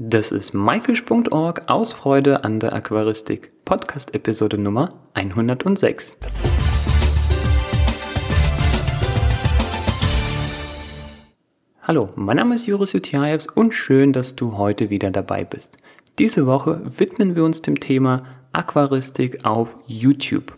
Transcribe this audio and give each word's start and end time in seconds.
Das 0.00 0.30
ist 0.30 0.54
myfish.org 0.54 1.62
aus 1.66 1.92
Freude 1.92 2.44
an 2.44 2.60
der 2.60 2.72
Aquaristik. 2.72 3.50
Podcast 3.64 4.14
Episode 4.14 4.56
Nummer 4.56 4.94
106. 5.14 6.12
Hallo, 11.82 12.10
mein 12.14 12.36
Name 12.36 12.54
ist 12.54 12.68
Juris 12.68 12.92
Jutjaevs 12.92 13.48
und 13.48 13.74
schön, 13.74 14.12
dass 14.12 14.36
du 14.36 14.56
heute 14.56 14.88
wieder 14.88 15.10
dabei 15.10 15.42
bist. 15.42 15.74
Diese 16.20 16.46
Woche 16.46 16.80
widmen 16.96 17.34
wir 17.34 17.42
uns 17.42 17.60
dem 17.62 17.80
Thema 17.80 18.22
Aquaristik 18.52 19.44
auf 19.44 19.76
YouTube. 19.88 20.54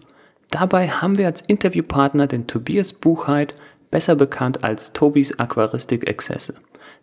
Dabei 0.51 0.91
haben 0.91 1.17
wir 1.17 1.25
als 1.25 1.41
Interviewpartner 1.41 2.27
den 2.27 2.47
Tobias 2.47 2.93
Buchheit, 2.93 3.55
besser 3.91 4.17
bekannt 4.17 4.65
als 4.65 4.93
Tobis 4.93 5.39
Aquaristik 5.39 6.07
Exzesse. 6.07 6.57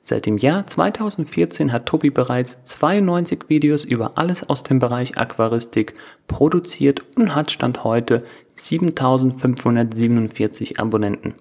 Seit 0.10 0.26
dem 0.26 0.38
Jahr 0.38 0.66
2014 0.66 1.74
hat 1.74 1.86
Tobi 1.86 2.12
bereits 2.12 2.64
92 2.64 3.50
Videos 3.50 3.84
über 3.84 4.18
alles 4.18 4.50
aus 4.50 4.64
dem 4.64 4.80
Bereich 4.80 5.18
Aquaristik 5.18 5.96
produziert 6.30 7.02
und 7.18 7.36
hat 7.36 7.52
Stand 7.52 7.84
heute 7.84 8.24
7547 8.56 10.80
Abonnenten. 10.80 11.34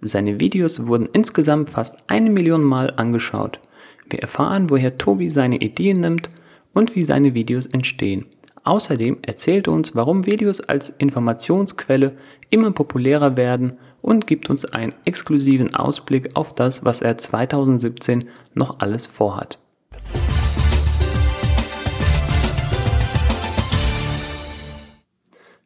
Seine 0.00 0.40
Videos 0.40 0.86
wurden 0.86 1.06
insgesamt 1.12 1.68
fast 1.68 1.98
eine 2.06 2.30
Million 2.30 2.62
Mal 2.62 2.94
angeschaut. 2.96 3.60
Wir 4.08 4.20
erfahren, 4.20 4.70
woher 4.70 4.96
Tobi 4.96 5.28
seine 5.28 5.58
Ideen 5.58 6.00
nimmt 6.00 6.30
und 6.72 6.96
wie 6.96 7.02
seine 7.02 7.34
Videos 7.34 7.66
entstehen. 7.66 8.24
Außerdem 8.64 9.18
erzählt 9.20 9.66
er 9.66 9.74
uns, 9.74 9.94
warum 9.94 10.24
Videos 10.24 10.60
als 10.60 10.88
Informationsquelle 10.88 12.14
immer 12.48 12.70
populärer 12.70 13.36
werden 13.36 13.76
und 14.02 14.26
gibt 14.26 14.50
uns 14.50 14.66
einen 14.66 14.94
exklusiven 15.04 15.74
Ausblick 15.74 16.36
auf 16.36 16.54
das, 16.54 16.84
was 16.84 17.00
er 17.00 17.16
2017 17.16 18.28
noch 18.54 18.80
alles 18.80 19.06
vorhat. 19.06 19.58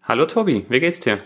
Hallo 0.02 0.26
Tobi, 0.26 0.66
wie 0.68 0.78
geht's 0.78 1.00
dir? 1.00 1.18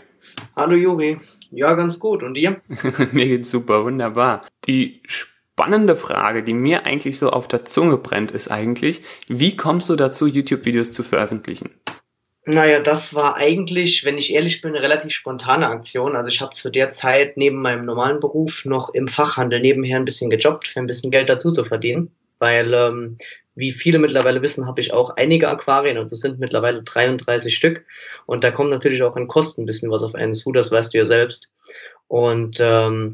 Hallo 0.56 0.74
Juri, 0.74 1.18
ja 1.50 1.74
ganz 1.74 1.98
gut 1.98 2.22
und 2.22 2.34
dir? 2.34 2.62
mir 3.12 3.26
geht's 3.26 3.50
super, 3.50 3.84
wunderbar. 3.84 4.46
Die 4.66 5.02
spannende 5.06 5.96
Frage, 5.96 6.42
die 6.42 6.54
mir 6.54 6.86
eigentlich 6.86 7.18
so 7.18 7.28
auf 7.28 7.46
der 7.46 7.66
Zunge 7.66 7.98
brennt, 7.98 8.30
ist 8.30 8.50
eigentlich, 8.50 9.02
wie 9.28 9.54
kommst 9.56 9.90
du 9.90 9.96
dazu, 9.96 10.26
YouTube-Videos 10.26 10.92
zu 10.92 11.02
veröffentlichen? 11.02 11.68
Naja, 12.52 12.80
das 12.80 13.14
war 13.14 13.36
eigentlich, 13.36 14.04
wenn 14.04 14.18
ich 14.18 14.34
ehrlich 14.34 14.60
bin, 14.60 14.74
eine 14.74 14.82
relativ 14.82 15.12
spontane 15.12 15.68
Aktion. 15.68 16.16
Also 16.16 16.30
ich 16.30 16.40
habe 16.40 16.52
zu 16.52 16.68
der 16.68 16.90
Zeit 16.90 17.36
neben 17.36 17.62
meinem 17.62 17.84
normalen 17.84 18.18
Beruf 18.18 18.64
noch 18.64 18.92
im 18.92 19.06
Fachhandel 19.06 19.60
nebenher 19.60 19.96
ein 19.96 20.04
bisschen 20.04 20.30
gejobbt, 20.30 20.66
für 20.66 20.80
ein 20.80 20.86
bisschen 20.86 21.12
Geld 21.12 21.28
dazu 21.28 21.52
zu 21.52 21.62
verdienen. 21.62 22.10
Weil, 22.40 22.74
ähm, 22.74 23.18
wie 23.54 23.70
viele 23.70 24.00
mittlerweile 24.00 24.42
wissen, 24.42 24.66
habe 24.66 24.80
ich 24.80 24.92
auch 24.92 25.10
einige 25.10 25.48
Aquarien, 25.48 25.96
also 25.96 26.14
es 26.14 26.22
sind 26.22 26.40
mittlerweile 26.40 26.82
33 26.82 27.54
Stück. 27.54 27.84
Und 28.26 28.42
da 28.42 28.50
kommt 28.50 28.70
natürlich 28.70 29.04
auch 29.04 29.14
an 29.14 29.28
Kosten 29.28 29.62
ein 29.62 29.66
bisschen 29.66 29.92
was 29.92 30.02
auf 30.02 30.16
einen 30.16 30.34
zu, 30.34 30.50
das 30.50 30.72
weißt 30.72 30.92
du 30.92 30.98
ja 30.98 31.04
selbst. 31.04 31.52
Und 32.08 32.58
ähm, 32.58 33.12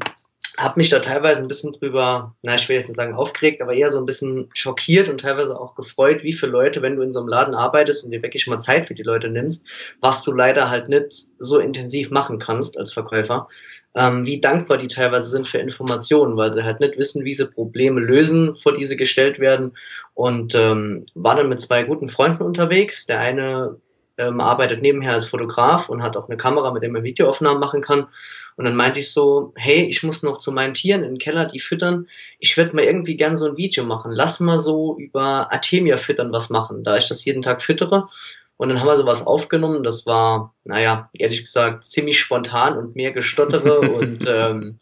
habe 0.57 0.73
mich 0.77 0.89
da 0.89 0.99
teilweise 0.99 1.43
ein 1.43 1.47
bisschen 1.47 1.71
drüber, 1.71 2.35
na, 2.41 2.55
ich 2.55 2.67
will 2.67 2.75
jetzt 2.75 2.87
nicht 2.87 2.97
sagen 2.97 3.13
aufgeregt, 3.13 3.61
aber 3.61 3.73
eher 3.73 3.91
so 3.91 3.99
ein 3.99 4.07
bisschen 4.07 4.49
schockiert 4.53 5.07
und 5.07 5.21
teilweise 5.21 5.59
auch 5.59 5.75
gefreut, 5.75 6.23
wie 6.23 6.33
viele 6.33 6.51
Leute, 6.51 6.81
wenn 6.81 6.95
du 6.95 7.03
in 7.03 7.11
so 7.11 7.19
einem 7.19 7.29
Laden 7.29 7.53
arbeitest 7.53 8.03
und 8.03 8.09
dir 8.09 8.23
wirklich 8.23 8.47
mal 8.47 8.57
Zeit 8.57 8.87
für 8.87 8.95
die 8.95 9.03
Leute 9.03 9.29
nimmst, 9.29 9.67
was 10.01 10.23
du 10.23 10.31
leider 10.31 10.69
halt 10.71 10.89
nicht 10.89 11.13
so 11.37 11.59
intensiv 11.59 12.09
machen 12.09 12.39
kannst 12.39 12.79
als 12.79 12.91
Verkäufer, 12.91 13.49
ähm, 13.93 14.25
wie 14.25 14.41
dankbar 14.41 14.79
die 14.79 14.87
teilweise 14.87 15.29
sind 15.29 15.47
für 15.47 15.59
Informationen, 15.59 16.37
weil 16.37 16.51
sie 16.51 16.63
halt 16.63 16.79
nicht 16.79 16.97
wissen, 16.97 17.23
wie 17.23 17.33
sie 17.33 17.47
Probleme 17.47 17.99
lösen, 17.99 18.55
vor 18.55 18.73
die 18.73 18.85
sie 18.85 18.97
gestellt 18.97 19.39
werden. 19.39 19.77
Und 20.15 20.55
ähm, 20.55 21.05
war 21.13 21.35
dann 21.35 21.49
mit 21.49 21.61
zwei 21.61 21.83
guten 21.83 22.07
Freunden 22.07 22.43
unterwegs. 22.43 23.05
Der 23.05 23.19
eine 23.19 23.79
ähm, 24.17 24.41
arbeitet 24.41 24.81
nebenher 24.81 25.13
als 25.13 25.25
Fotograf 25.25 25.89
und 25.89 26.01
hat 26.01 26.17
auch 26.17 26.27
eine 26.27 26.37
Kamera, 26.37 26.71
mit 26.71 26.83
der 26.83 26.91
man 26.91 27.03
Videoaufnahmen 27.03 27.59
machen 27.59 27.81
kann. 27.81 28.07
Und 28.55 28.65
dann 28.65 28.75
meinte 28.75 28.99
ich 28.99 29.13
so, 29.13 29.53
hey, 29.55 29.85
ich 29.85 30.01
muss 30.01 30.23
noch 30.23 30.39
zu 30.39 30.51
meinen 30.51 30.73
Tieren 30.73 31.03
in 31.03 31.11
den 31.11 31.19
Keller 31.19 31.45
die 31.45 31.59
füttern. 31.59 32.07
Ich 32.39 32.57
würde 32.57 32.75
mal 32.75 32.83
irgendwie 32.83 33.15
gern 33.15 33.35
so 33.35 33.45
ein 33.45 33.57
Video 33.57 33.83
machen. 33.83 34.11
Lass 34.11 34.39
mal 34.39 34.57
so 34.57 34.97
über 34.97 35.51
Artemia 35.53 35.97
füttern 35.97 36.31
was 36.31 36.49
machen, 36.49 36.83
da 36.83 36.97
ich 36.97 37.07
das 37.07 37.23
jeden 37.23 37.43
Tag 37.43 37.61
füttere. 37.61 38.07
Und 38.57 38.69
dann 38.69 38.79
haben 38.79 38.87
wir 38.87 38.97
sowas 38.97 39.27
aufgenommen. 39.27 39.83
Das 39.83 40.07
war, 40.07 40.55
naja, 40.63 41.09
ehrlich 41.13 41.43
gesagt, 41.43 41.83
ziemlich 41.83 42.19
spontan 42.19 42.75
und 42.75 42.95
mehr 42.95 43.11
gestottere 43.11 43.79
und 43.99 44.25
ähm, 44.27 44.79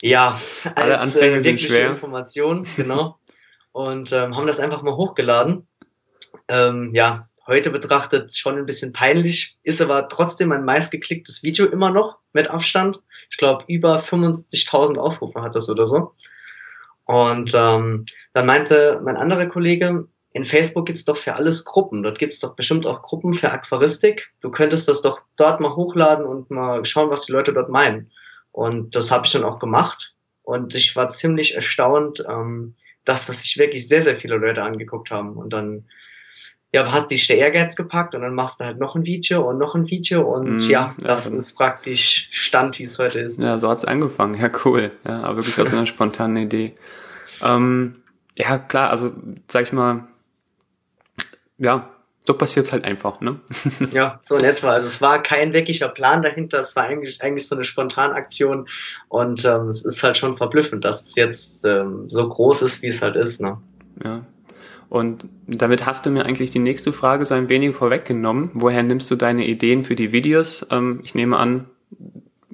ja, 0.00 0.38
als 0.64 0.76
Alle 0.76 1.00
Anfänge 1.00 1.36
äh, 1.36 1.44
wirkliche 1.44 1.78
Information, 1.80 2.66
genau. 2.76 3.18
Und 3.72 4.12
ähm, 4.12 4.36
haben 4.36 4.46
das 4.46 4.60
einfach 4.60 4.82
mal 4.82 4.96
hochgeladen. 4.96 5.66
Ähm, 6.48 6.90
ja, 6.94 7.26
heute 7.46 7.70
betrachtet 7.70 8.36
schon 8.36 8.56
ein 8.56 8.66
bisschen 8.66 8.92
peinlich, 8.92 9.58
ist 9.62 9.82
aber 9.82 10.08
trotzdem 10.08 10.52
ein 10.52 10.64
meistgeklicktes 10.64 11.42
Video 11.42 11.66
immer 11.66 11.90
noch 11.90 12.18
mit 12.32 12.50
Abstand. 12.50 13.02
Ich 13.30 13.36
glaube, 13.36 13.64
über 13.68 13.96
75.000 13.96 14.96
Aufrufe 14.98 15.42
hat 15.42 15.54
das 15.54 15.68
oder 15.68 15.86
so. 15.86 16.14
Und 17.04 17.52
ähm, 17.54 18.06
dann 18.32 18.46
meinte 18.46 19.00
mein 19.04 19.16
anderer 19.16 19.46
Kollege, 19.46 20.08
in 20.32 20.44
Facebook 20.44 20.86
gibt's 20.86 21.04
doch 21.04 21.16
für 21.16 21.34
alles 21.34 21.64
Gruppen. 21.64 22.02
Dort 22.02 22.18
gibt's 22.18 22.40
doch 22.40 22.56
bestimmt 22.56 22.86
auch 22.86 23.02
Gruppen 23.02 23.34
für 23.34 23.52
Aquaristik. 23.52 24.32
Du 24.40 24.50
könntest 24.50 24.88
das 24.88 25.00
doch 25.00 25.20
dort 25.36 25.60
mal 25.60 25.76
hochladen 25.76 26.26
und 26.26 26.50
mal 26.50 26.84
schauen, 26.84 27.10
was 27.10 27.26
die 27.26 27.32
Leute 27.32 27.52
dort 27.52 27.68
meinen. 27.68 28.10
Und 28.50 28.96
das 28.96 29.10
habe 29.10 29.26
ich 29.26 29.32
dann 29.32 29.44
auch 29.44 29.58
gemacht. 29.58 30.14
Und 30.42 30.74
ich 30.74 30.96
war 30.96 31.08
ziemlich 31.08 31.54
erstaunt, 31.54 32.24
ähm, 32.28 32.74
dass 33.04 33.26
das 33.26 33.42
sich 33.42 33.58
wirklich 33.58 33.86
sehr, 33.86 34.02
sehr 34.02 34.16
viele 34.16 34.36
Leute 34.36 34.62
angeguckt 34.62 35.10
haben. 35.10 35.36
Und 35.36 35.52
dann 35.52 35.84
ja, 36.74 36.90
hast 36.90 37.12
dich 37.12 37.28
der 37.28 37.38
Ehrgeiz 37.38 37.76
gepackt 37.76 38.16
und 38.16 38.22
dann 38.22 38.34
machst 38.34 38.58
du 38.58 38.64
halt 38.64 38.80
noch 38.80 38.96
ein 38.96 39.06
Video 39.06 39.48
und 39.48 39.58
noch 39.58 39.76
ein 39.76 39.88
Video 39.88 40.22
und 40.22 40.56
mm, 40.56 40.70
ja, 40.70 40.92
das 40.98 41.30
ja, 41.30 41.36
ist 41.36 41.54
praktisch 41.54 42.26
Stand, 42.32 42.80
wie 42.80 42.82
es 42.82 42.98
heute 42.98 43.20
ist. 43.20 43.40
Ja, 43.40 43.60
so 43.60 43.70
hat's 43.70 43.84
angefangen. 43.84 44.34
Ja, 44.34 44.50
cool. 44.64 44.90
Ja, 45.06 45.22
aber 45.22 45.36
wirklich 45.36 45.60
aus 45.60 45.72
einer 45.72 45.86
spontanen 45.86 46.36
Idee. 46.36 46.74
Ähm, 47.44 48.02
ja, 48.34 48.58
klar, 48.58 48.90
also 48.90 49.12
sag 49.46 49.62
ich 49.62 49.72
mal, 49.72 50.08
ja, 51.58 51.90
so 52.26 52.34
passiert's 52.34 52.72
halt 52.72 52.84
einfach, 52.84 53.20
ne? 53.20 53.38
ja, 53.92 54.18
so 54.22 54.36
in 54.36 54.44
etwa. 54.44 54.70
Also 54.70 54.88
es 54.88 55.00
war 55.00 55.22
kein 55.22 55.52
wirklicher 55.52 55.88
Plan 55.88 56.22
dahinter, 56.22 56.58
es 56.58 56.74
war 56.74 56.82
eigentlich, 56.82 57.22
eigentlich 57.22 57.46
so 57.46 57.54
eine 57.54 57.62
Spontanaktion 57.62 58.66
und 59.06 59.44
ähm, 59.44 59.68
es 59.68 59.84
ist 59.84 60.02
halt 60.02 60.18
schon 60.18 60.34
verblüffend, 60.34 60.84
dass 60.84 61.04
es 61.04 61.14
jetzt 61.14 61.64
ähm, 61.66 62.10
so 62.10 62.28
groß 62.28 62.62
ist, 62.62 62.82
wie 62.82 62.88
es 62.88 63.00
halt 63.00 63.14
ist, 63.14 63.40
ne? 63.40 63.58
Ja, 64.02 64.24
und 64.94 65.26
damit 65.48 65.86
hast 65.86 66.06
du 66.06 66.10
mir 66.10 66.24
eigentlich 66.24 66.52
die 66.52 66.60
nächste 66.60 66.92
Frage 66.92 67.26
so 67.26 67.34
ein 67.34 67.48
wenig 67.48 67.74
vorweggenommen. 67.74 68.50
Woher 68.54 68.84
nimmst 68.84 69.10
du 69.10 69.16
deine 69.16 69.44
Ideen 69.44 69.82
für 69.82 69.96
die 69.96 70.12
Videos? 70.12 70.64
Ähm, 70.70 71.00
ich 71.02 71.16
nehme 71.16 71.36
an, 71.36 71.66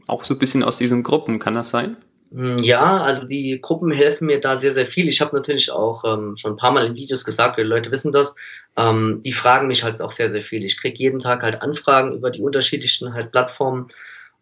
auch 0.08 0.24
so 0.24 0.32
ein 0.32 0.38
bisschen 0.38 0.62
aus 0.62 0.78
diesen 0.78 1.02
Gruppen, 1.02 1.38
kann 1.38 1.54
das 1.54 1.68
sein? 1.68 1.98
Hm, 2.32 2.56
ja, 2.56 3.02
also 3.02 3.26
die 3.26 3.60
Gruppen 3.60 3.90
helfen 3.90 4.24
mir 4.24 4.40
da 4.40 4.56
sehr, 4.56 4.72
sehr 4.72 4.86
viel. 4.86 5.10
Ich 5.10 5.20
habe 5.20 5.36
natürlich 5.36 5.70
auch 5.70 6.02
ähm, 6.04 6.34
schon 6.38 6.52
ein 6.52 6.56
paar 6.56 6.72
Mal 6.72 6.86
in 6.86 6.96
Videos 6.96 7.26
gesagt, 7.26 7.58
die 7.58 7.62
Leute 7.62 7.90
wissen 7.90 8.10
das, 8.10 8.36
ähm, 8.74 9.20
die 9.22 9.32
fragen 9.32 9.66
mich 9.66 9.84
halt 9.84 10.00
auch 10.00 10.10
sehr, 10.10 10.30
sehr 10.30 10.42
viel. 10.42 10.64
Ich 10.64 10.80
kriege 10.80 10.96
jeden 10.96 11.18
Tag 11.18 11.42
halt 11.42 11.60
Anfragen 11.60 12.14
über 12.14 12.30
die 12.30 12.40
unterschiedlichen 12.40 13.12
halt 13.12 13.32
Plattformen 13.32 13.88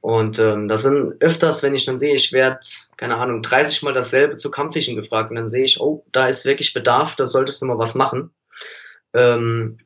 und 0.01 0.39
ähm, 0.39 0.69
das 0.69 0.83
sind 0.83 1.21
öfters, 1.21 1.63
wenn 1.63 1.75
ich 1.75 1.85
dann 1.85 1.99
sehe, 1.99 2.15
ich 2.15 2.33
werde, 2.33 2.61
keine 2.97 3.17
Ahnung, 3.17 3.43
30 3.43 3.83
Mal 3.83 3.93
dasselbe 3.93 4.37
zu 4.37 4.51
Kampffischen 4.51 4.97
gefragt 4.97 5.31
und 5.31 5.37
dann 5.37 5.49
sehe 5.49 5.65
ich, 5.65 5.81
oh, 5.81 6.05
da 6.13 6.29
ist 6.29 6.45
wirklich 6.45 6.73
Bedarf, 6.73 7.17
da 7.17 7.27
solltest 7.27 7.63
du 7.63 7.67
mal 7.67 7.79
was 7.79 7.95
machen. 7.95 8.31
Ähm, 9.13 9.79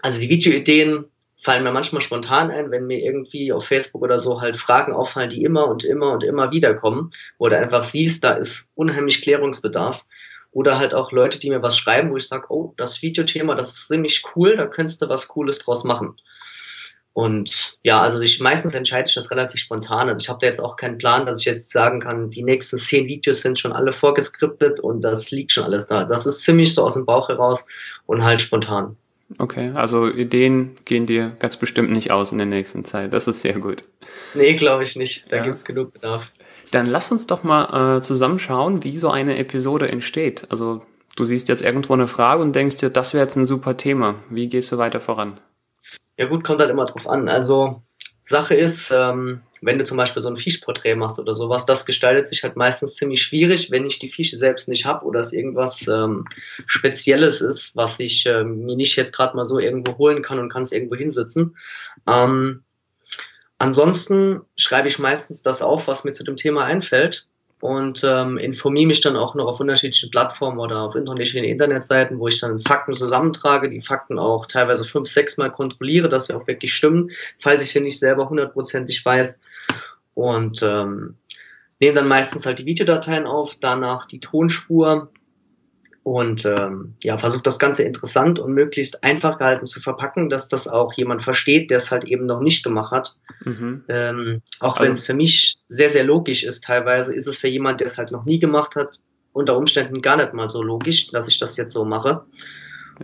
also 0.00 0.20
die 0.20 0.28
Videoideen 0.28 1.06
fallen 1.36 1.64
mir 1.64 1.72
manchmal 1.72 2.02
spontan 2.02 2.50
ein, 2.50 2.70
wenn 2.70 2.86
mir 2.86 2.98
irgendwie 2.98 3.52
auf 3.52 3.66
Facebook 3.66 4.02
oder 4.02 4.18
so 4.18 4.42
halt 4.42 4.58
Fragen 4.58 4.92
auffallen, 4.92 5.30
die 5.30 5.42
immer 5.42 5.68
und 5.68 5.84
immer 5.84 6.12
und 6.12 6.22
immer 6.22 6.50
wieder 6.50 6.74
kommen, 6.74 7.10
wo 7.38 7.48
du 7.48 7.56
einfach 7.56 7.82
siehst, 7.82 8.24
da 8.24 8.32
ist 8.32 8.72
unheimlich 8.74 9.22
Klärungsbedarf. 9.22 10.04
Oder 10.52 10.78
halt 10.78 10.94
auch 10.94 11.12
Leute, 11.12 11.38
die 11.38 11.48
mir 11.48 11.62
was 11.62 11.78
schreiben, 11.78 12.10
wo 12.10 12.16
ich 12.16 12.26
sage, 12.26 12.46
oh, 12.50 12.74
das 12.76 13.02
Videothema, 13.02 13.54
das 13.54 13.72
ist 13.72 13.86
ziemlich 13.86 14.24
cool, 14.34 14.56
da 14.56 14.66
könntest 14.66 15.00
du 15.00 15.08
was 15.08 15.28
Cooles 15.28 15.60
draus 15.60 15.84
machen. 15.84 16.16
Und 17.12 17.76
ja, 17.82 18.00
also 18.00 18.20
ich 18.20 18.40
meistens 18.40 18.74
entscheide 18.74 19.08
ich 19.08 19.14
das 19.14 19.30
relativ 19.30 19.60
spontan. 19.60 20.08
Also 20.08 20.22
ich 20.22 20.28
habe 20.28 20.38
da 20.40 20.46
jetzt 20.46 20.62
auch 20.62 20.76
keinen 20.76 20.98
Plan, 20.98 21.26
dass 21.26 21.40
ich 21.40 21.46
jetzt 21.46 21.70
sagen 21.70 22.00
kann, 22.00 22.30
die 22.30 22.42
nächsten 22.42 22.78
zehn 22.78 23.06
Videos 23.06 23.42
sind 23.42 23.58
schon 23.58 23.72
alle 23.72 23.92
vorgeskriptet 23.92 24.80
und 24.80 25.02
das 25.02 25.30
liegt 25.30 25.52
schon 25.52 25.64
alles 25.64 25.86
da. 25.88 26.04
Das 26.04 26.26
ist 26.26 26.44
ziemlich 26.44 26.72
so 26.74 26.84
aus 26.84 26.94
dem 26.94 27.06
Bauch 27.06 27.28
heraus 27.28 27.66
und 28.06 28.22
halt 28.22 28.40
spontan. 28.40 28.96
Okay, 29.38 29.70
also 29.74 30.08
Ideen 30.08 30.72
gehen 30.84 31.06
dir 31.06 31.36
ganz 31.38 31.56
bestimmt 31.56 31.90
nicht 31.90 32.10
aus 32.10 32.32
in 32.32 32.38
der 32.38 32.46
nächsten 32.46 32.84
Zeit. 32.84 33.12
Das 33.12 33.28
ist 33.28 33.40
sehr 33.40 33.54
gut. 33.54 33.84
Nee, 34.34 34.54
glaube 34.54 34.82
ich 34.82 34.96
nicht. 34.96 35.30
Da 35.30 35.36
ja. 35.36 35.42
gibt's 35.44 35.64
genug 35.64 35.92
Bedarf. 35.92 36.30
Dann 36.70 36.86
lass 36.86 37.10
uns 37.10 37.26
doch 37.26 37.42
mal 37.42 37.98
äh, 37.98 38.00
zusammenschauen, 38.00 38.84
wie 38.84 38.98
so 38.98 39.10
eine 39.10 39.38
Episode 39.38 39.88
entsteht. 39.88 40.46
Also 40.50 40.82
du 41.16 41.24
siehst 41.24 41.48
jetzt 41.48 41.62
irgendwo 41.62 41.92
eine 41.92 42.06
Frage 42.06 42.42
und 42.42 42.54
denkst 42.54 42.76
dir, 42.76 42.90
das 42.90 43.14
wäre 43.14 43.24
jetzt 43.24 43.36
ein 43.36 43.46
super 43.46 43.76
Thema. 43.76 44.16
Wie 44.30 44.48
gehst 44.48 44.70
du 44.72 44.78
weiter 44.78 45.00
voran? 45.00 45.40
Ja 46.20 46.26
gut, 46.26 46.44
kommt 46.44 46.60
halt 46.60 46.70
immer 46.70 46.84
drauf 46.84 47.08
an. 47.08 47.30
Also 47.30 47.82
Sache 48.20 48.54
ist, 48.54 48.90
ähm, 48.90 49.40
wenn 49.62 49.78
du 49.78 49.86
zum 49.86 49.96
Beispiel 49.96 50.20
so 50.20 50.28
ein 50.28 50.36
Fischporträt 50.36 50.94
machst 50.94 51.18
oder 51.18 51.34
sowas, 51.34 51.64
das 51.64 51.86
gestaltet 51.86 52.26
sich 52.26 52.42
halt 52.42 52.56
meistens 52.56 52.96
ziemlich 52.96 53.22
schwierig, 53.22 53.70
wenn 53.70 53.86
ich 53.86 54.00
die 54.00 54.10
Fische 54.10 54.36
selbst 54.36 54.68
nicht 54.68 54.84
habe 54.84 55.06
oder 55.06 55.20
es 55.20 55.32
irgendwas 55.32 55.88
ähm, 55.88 56.26
Spezielles 56.66 57.40
ist, 57.40 57.74
was 57.74 57.98
ich 58.00 58.26
äh, 58.26 58.44
mir 58.44 58.76
nicht 58.76 58.96
jetzt 58.96 59.14
gerade 59.14 59.34
mal 59.34 59.46
so 59.46 59.58
irgendwo 59.58 59.96
holen 59.96 60.20
kann 60.20 60.38
und 60.38 60.52
kann 60.52 60.60
es 60.60 60.72
irgendwo 60.72 60.94
hinsetzen. 60.94 61.56
Ähm, 62.06 62.64
ansonsten 63.56 64.42
schreibe 64.56 64.88
ich 64.88 64.98
meistens 64.98 65.42
das 65.42 65.62
auf, 65.62 65.88
was 65.88 66.04
mir 66.04 66.12
zu 66.12 66.22
dem 66.22 66.36
Thema 66.36 66.66
einfällt 66.66 67.29
und 67.60 68.02
ähm, 68.04 68.38
informiere 68.38 68.86
mich 68.86 69.02
dann 69.02 69.16
auch 69.16 69.34
noch 69.34 69.46
auf 69.46 69.60
unterschiedlichen 69.60 70.10
Plattformen 70.10 70.58
oder 70.58 70.80
auf 70.80 70.94
unterschiedlichen 70.94 71.44
Internetseiten, 71.44 72.18
wo 72.18 72.28
ich 72.28 72.40
dann 72.40 72.58
Fakten 72.58 72.94
zusammentrage, 72.94 73.68
die 73.68 73.80
Fakten 73.80 74.18
auch 74.18 74.46
teilweise 74.46 74.84
fünf, 74.84 75.08
sechs 75.08 75.36
Mal 75.36 75.50
kontrolliere, 75.50 76.08
dass 76.08 76.26
sie 76.26 76.34
auch 76.34 76.46
wirklich 76.46 76.74
stimmen, 76.74 77.10
falls 77.38 77.62
ich 77.62 77.70
sie 77.70 77.80
nicht 77.80 77.98
selber 77.98 78.30
hundertprozentig 78.30 79.04
weiß. 79.04 79.40
Und 80.14 80.62
ähm, 80.62 81.16
nehme 81.80 81.94
dann 81.94 82.08
meistens 82.08 82.46
halt 82.46 82.58
die 82.58 82.66
Videodateien 82.66 83.26
auf, 83.26 83.56
danach 83.60 84.06
die 84.06 84.20
Tonspur 84.20 85.10
und 86.02 86.46
ähm, 86.46 86.94
ja, 87.02 87.18
versucht 87.18 87.46
das 87.46 87.58
Ganze 87.58 87.82
interessant 87.82 88.38
und 88.38 88.52
möglichst 88.52 89.04
einfach 89.04 89.38
gehalten 89.38 89.66
zu 89.66 89.80
verpacken, 89.80 90.30
dass 90.30 90.48
das 90.48 90.66
auch 90.66 90.92
jemand 90.94 91.22
versteht, 91.22 91.70
der 91.70 91.76
es 91.76 91.90
halt 91.90 92.04
eben 92.04 92.26
noch 92.26 92.40
nicht 92.40 92.64
gemacht 92.64 92.90
hat. 92.90 93.16
Mhm. 93.44 93.84
Ähm, 93.88 94.42
auch 94.60 94.74
also, 94.74 94.84
wenn 94.84 94.92
es 94.92 95.04
für 95.04 95.14
mich 95.14 95.58
sehr, 95.68 95.90
sehr 95.90 96.04
logisch 96.04 96.42
ist, 96.42 96.64
teilweise 96.64 97.14
ist 97.14 97.28
es 97.28 97.38
für 97.38 97.48
jemand, 97.48 97.80
der 97.80 97.86
es 97.86 97.98
halt 97.98 98.12
noch 98.12 98.24
nie 98.24 98.38
gemacht 98.38 98.76
hat, 98.76 98.98
unter 99.32 99.56
Umständen 99.56 100.00
gar 100.00 100.16
nicht 100.16 100.32
mal 100.32 100.48
so 100.48 100.62
logisch, 100.62 101.10
dass 101.10 101.28
ich 101.28 101.38
das 101.38 101.56
jetzt 101.56 101.72
so 101.72 101.84
mache. 101.84 102.24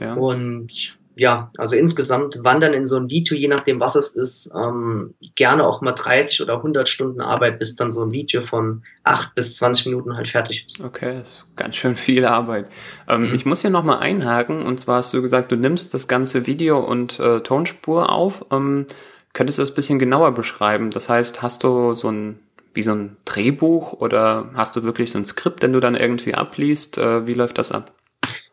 Ja. 0.01 0.15
Und 0.15 0.99
ja, 1.19 1.51
also 1.57 1.77
insgesamt 1.77 2.45
wandern 2.45 2.75
in 2.75 2.87
so 2.87 2.97
ein 2.97 3.09
Video, 3.09 3.35
je 3.35 3.49
nachdem 3.49 3.81
was 3.81 3.97
es 3.97 4.15
ist, 4.15 4.53
ähm, 4.55 5.15
gerne 5.35 5.67
auch 5.67 5.81
mal 5.81 5.93
30 5.93 6.43
oder 6.43 6.59
100 6.59 6.91
Stunden 6.91 7.23
Arbeit, 7.23 7.59
bis 7.59 7.75
dann 7.75 7.91
so 7.91 8.03
ein 8.03 8.13
Video 8.13 8.43
von 8.43 8.83
8 9.03 9.35
bis 9.35 9.57
20 9.57 9.87
Minuten 9.87 10.15
halt 10.15 10.29
fertig 10.29 10.67
ist. 10.67 10.83
Okay, 10.83 11.21
das 11.21 11.29
ist 11.29 11.47
ganz 11.57 11.75
schön 11.75 11.97
viel 11.97 12.27
Arbeit. 12.27 12.69
Ähm, 13.09 13.29
mhm. 13.29 13.35
Ich 13.35 13.47
muss 13.47 13.63
hier 13.63 13.71
nochmal 13.71 14.01
einhaken, 14.01 14.61
und 14.67 14.79
zwar 14.79 14.99
hast 14.99 15.15
du 15.15 15.23
gesagt, 15.23 15.51
du 15.51 15.57
nimmst 15.57 15.95
das 15.95 16.07
ganze 16.07 16.47
Video 16.47 16.81
und 16.81 17.19
äh, 17.19 17.41
Tonspur 17.41 18.11
auf. 18.13 18.45
Ähm, 18.53 18.87
könntest 19.33 19.59
du 19.59 19.63
das 19.63 19.71
ein 19.71 19.75
bisschen 19.75 19.99
genauer 19.99 20.35
beschreiben? 20.35 20.91
Das 20.91 21.09
heißt, 21.09 21.41
hast 21.41 21.65
du 21.65 21.95
so 21.95 22.11
ein 22.11 22.41
wie 22.75 22.83
so 22.83 22.93
ein 22.93 23.17
Drehbuch 23.25 23.95
oder 23.95 24.51
hast 24.55 24.77
du 24.77 24.83
wirklich 24.83 25.11
so 25.11 25.17
ein 25.17 25.25
Skript, 25.25 25.63
den 25.63 25.73
du 25.73 25.81
dann 25.81 25.95
irgendwie 25.95 26.35
abliest? 26.35 26.99
Äh, 26.99 27.27
wie 27.27 27.33
läuft 27.33 27.57
das 27.57 27.73
ab? 27.73 27.91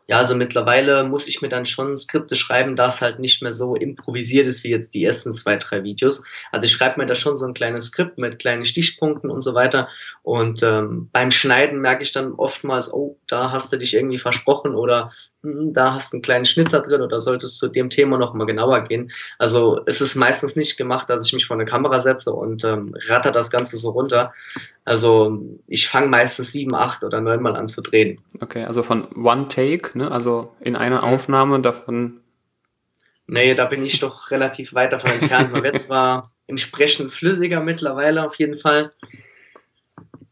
Ja, 0.08 0.18
also 0.18 0.36
mittlerweile 0.36 1.06
muss 1.06 1.30
ich 1.30 1.42
mir 1.42 1.48
dann 1.48 1.66
schon 1.66 1.96
Skripte 1.96 2.36
schreiben, 2.36 2.76
das 2.76 3.02
halt 3.02 3.20
nicht 3.20 3.42
mehr 3.42 3.54
so 3.54 3.76
improvisiert 3.76 4.48
ist 4.48 4.66
wie 4.66 4.70
jetzt 4.70 4.94
die 4.94 5.06
ersten 5.06 5.32
zwei, 5.32 5.56
drei 5.56 5.84
Videos. 5.84 6.26
Also 6.52 6.66
ich 6.66 6.74
schreibe 6.74 7.00
mir 7.00 7.06
da 7.06 7.16
schon 7.16 7.38
so 7.38 7.46
ein 7.46 7.54
kleines 7.54 7.88
Skript 7.88 8.18
mit 8.18 8.38
kleinen 8.38 8.66
Stichpunkten 8.66 9.30
und 9.30 9.40
so 9.40 9.54
weiter. 9.54 9.88
Und 10.22 10.62
ähm, 10.62 11.10
beim 11.14 11.32
Schneiden 11.32 11.80
merke 11.80 12.04
ich 12.04 12.12
dann 12.12 12.34
oftmals, 12.34 12.94
oh, 12.94 13.18
da 13.28 13.52
hast 13.52 13.72
du 13.72 13.78
dich 13.78 13.94
irgendwie 13.94 14.20
versprochen 14.20 14.76
oder 14.76 15.10
hm, 15.42 15.74
da 15.74 15.94
hast 15.94 16.12
du 16.12 16.18
einen 16.18 16.22
kleinen 16.22 16.46
Schnitzer 16.46 16.82
drin 16.82 17.02
oder 17.02 17.22
solltest 17.22 17.58
zu 17.58 17.70
dem 17.70 17.90
Thema 17.90 18.18
noch 18.18 18.34
mal 18.34 18.46
genauer 18.46 18.84
gehen. 18.84 19.12
Also 19.40 19.82
es 19.86 20.02
ist 20.02 20.16
meistens 20.16 20.58
nicht 20.58 20.76
gemacht, 20.76 21.10
dass 21.10 21.26
ich 21.26 21.32
mich 21.32 21.46
vor 21.46 21.56
eine 21.56 21.66
Kamera 21.66 22.02
setze 22.02 22.34
und 22.34 22.66
ähm, 22.66 22.94
ratter 23.08 23.32
das 23.32 23.52
Ganze 23.52 23.78
so 23.78 23.92
runter. 23.92 24.34
Also 24.86 25.40
ich 25.68 25.88
fange 25.88 26.08
meistens 26.08 26.52
sieben, 26.52 26.76
acht 26.76 27.04
oder 27.04 27.22
neunmal 27.22 27.56
an 27.56 27.68
zu 27.68 27.82
drehen. 27.82 28.20
Okay, 28.42 28.66
also 28.66 28.84
von 28.84 29.08
One 29.16 29.48
Take, 29.48 29.98
ne? 29.98 30.12
Also 30.12 30.54
in 30.60 30.76
einer 30.76 31.00
mhm. 31.00 31.14
Aufnahme 31.14 31.62
davon. 31.62 32.20
Nee, 33.26 33.56
da 33.56 33.66
bin 33.66 33.86
ich 33.86 34.00
doch 34.00 34.32
relativ 34.32 34.74
weit 34.74 34.92
davon 34.92 35.12
entfernt. 35.12 35.54
Man 35.54 35.64
wird 35.64 35.80
zwar 35.80 36.32
entsprechend 36.48 37.14
flüssiger 37.14 37.62
mittlerweile 37.62 38.26
auf 38.26 38.36
jeden 38.36 38.58
Fall. 38.60 38.92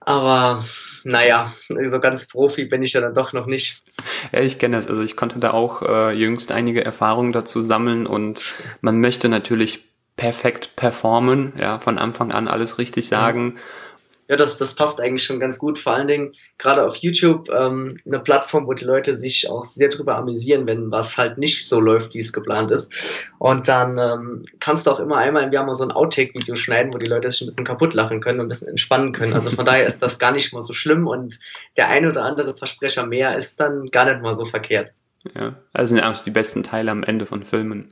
Aber 0.01 0.62
naja, 1.04 1.50
so 1.86 2.00
ganz 2.00 2.27
Profi 2.27 2.65
bin 2.65 2.83
ich 2.83 2.94
ja 2.94 3.01
dann 3.01 3.13
doch 3.13 3.31
noch 3.33 3.45
nicht. 3.45 3.83
Ja, 4.33 4.42
ich 4.42 4.59
kenne 4.59 4.75
das. 4.75 4.88
Also 4.88 5.04
ich 5.04 5.15
konnte 5.15 5.39
da 5.39 5.51
auch 5.51 5.83
äh, 5.83 6.12
jüngst 6.12 6.51
einige 6.51 6.83
Erfahrungen 6.83 7.31
dazu 7.31 7.62
sammeln 7.62 8.06
und 8.06 8.56
man 8.81 9.00
möchte 9.00 9.30
natürlich 9.30 9.86
perfekt 10.18 10.75
performen, 10.75 11.54
ja, 11.57 11.80
von 11.80 11.97
Anfang 11.97 12.31
an 12.31 12.50
alles 12.50 12.77
richtig 12.77 13.07
sagen. 13.07 13.45
Mhm 13.45 13.57
ja, 14.31 14.38
das, 14.38 14.57
das 14.57 14.75
passt 14.75 15.01
eigentlich 15.01 15.25
schon 15.25 15.42
ganz 15.42 15.60
gut. 15.60 15.78
Vor 15.78 15.92
allen 15.92 16.07
Dingen 16.07 16.31
gerade 16.57 16.86
auf 16.86 16.95
YouTube 16.95 17.50
ähm, 17.50 18.00
eine 18.06 18.19
Plattform, 18.22 18.66
wo 18.66 18.72
die 18.72 18.86
Leute 18.86 19.13
sich 19.13 19.50
auch 19.50 19.66
sehr 19.66 19.89
drüber 19.89 20.16
amüsieren, 20.16 20.66
wenn 20.68 20.89
was 20.89 21.18
halt 21.18 21.38
nicht 21.38 21.68
so 21.68 21.81
läuft, 21.81 22.13
wie 22.13 22.19
es 22.19 22.31
geplant 22.31 22.72
ist. 22.72 22.94
Und 23.39 23.68
dann 23.68 23.98
ähm, 23.98 24.44
kannst 24.62 24.88
du 24.88 24.92
auch 24.92 25.01
immer 25.01 25.18
einmal 25.18 25.44
im 25.44 25.51
Jahr 25.51 25.66
mal 25.66 25.74
so 25.74 25.83
ein 25.83 25.92
Outtake-Video 25.92 26.56
schneiden, 26.56 26.94
wo 26.94 26.98
die 26.98 27.07
Leute 27.07 27.30
sich 27.30 27.42
ein 27.42 27.48
bisschen 27.48 27.66
kaputt 27.66 27.94
lachen 27.94 28.22
können 28.22 28.39
und 28.39 28.45
ein 28.45 28.50
bisschen 28.50 28.69
entspannen 28.69 29.12
können. 29.12 29.33
Also 29.33 29.50
von 29.51 29.66
daher 29.66 29.86
ist 29.86 30.01
das 30.01 30.18
gar 30.18 30.31
nicht 30.31 30.54
mal 30.54 30.62
so 30.62 30.72
schlimm 30.72 31.07
und 31.07 31.38
der 31.75 31.89
ein 31.89 32.07
oder 32.07 32.24
andere 32.24 32.54
Versprecher 32.54 33.06
mehr 33.06 33.36
ist 33.36 33.60
dann 33.60 33.88
gar 33.88 34.06
nicht 34.06 34.22
mal 34.22 34.33
so 34.33 34.45
verkehrt. 34.45 34.94
Ja, 35.36 35.56
also 35.74 35.94
sind 35.94 35.98
ja 36.06 36.13
die 36.24 36.31
besten 36.31 36.63
Teile 36.63 36.92
am 36.92 37.04
Ende 37.04 37.25
von 37.25 37.44
Filmen. 37.44 37.89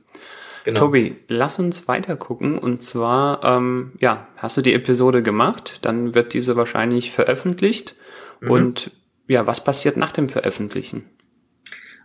Genau. 0.64 0.80
Tobi, 0.80 1.16
lass 1.28 1.58
uns 1.58 1.88
weiter 1.88 2.16
gucken. 2.16 2.58
Und 2.58 2.82
zwar, 2.82 3.42
ähm, 3.44 3.92
ja, 4.00 4.28
hast 4.36 4.56
du 4.56 4.62
die 4.62 4.74
Episode 4.74 5.22
gemacht, 5.22 5.78
dann 5.82 6.14
wird 6.14 6.32
diese 6.34 6.56
wahrscheinlich 6.56 7.12
veröffentlicht. 7.12 7.94
Mhm. 8.40 8.50
Und 8.50 8.90
ja, 9.26 9.46
was 9.46 9.62
passiert 9.64 9.96
nach 9.96 10.12
dem 10.12 10.28
Veröffentlichen? 10.28 11.04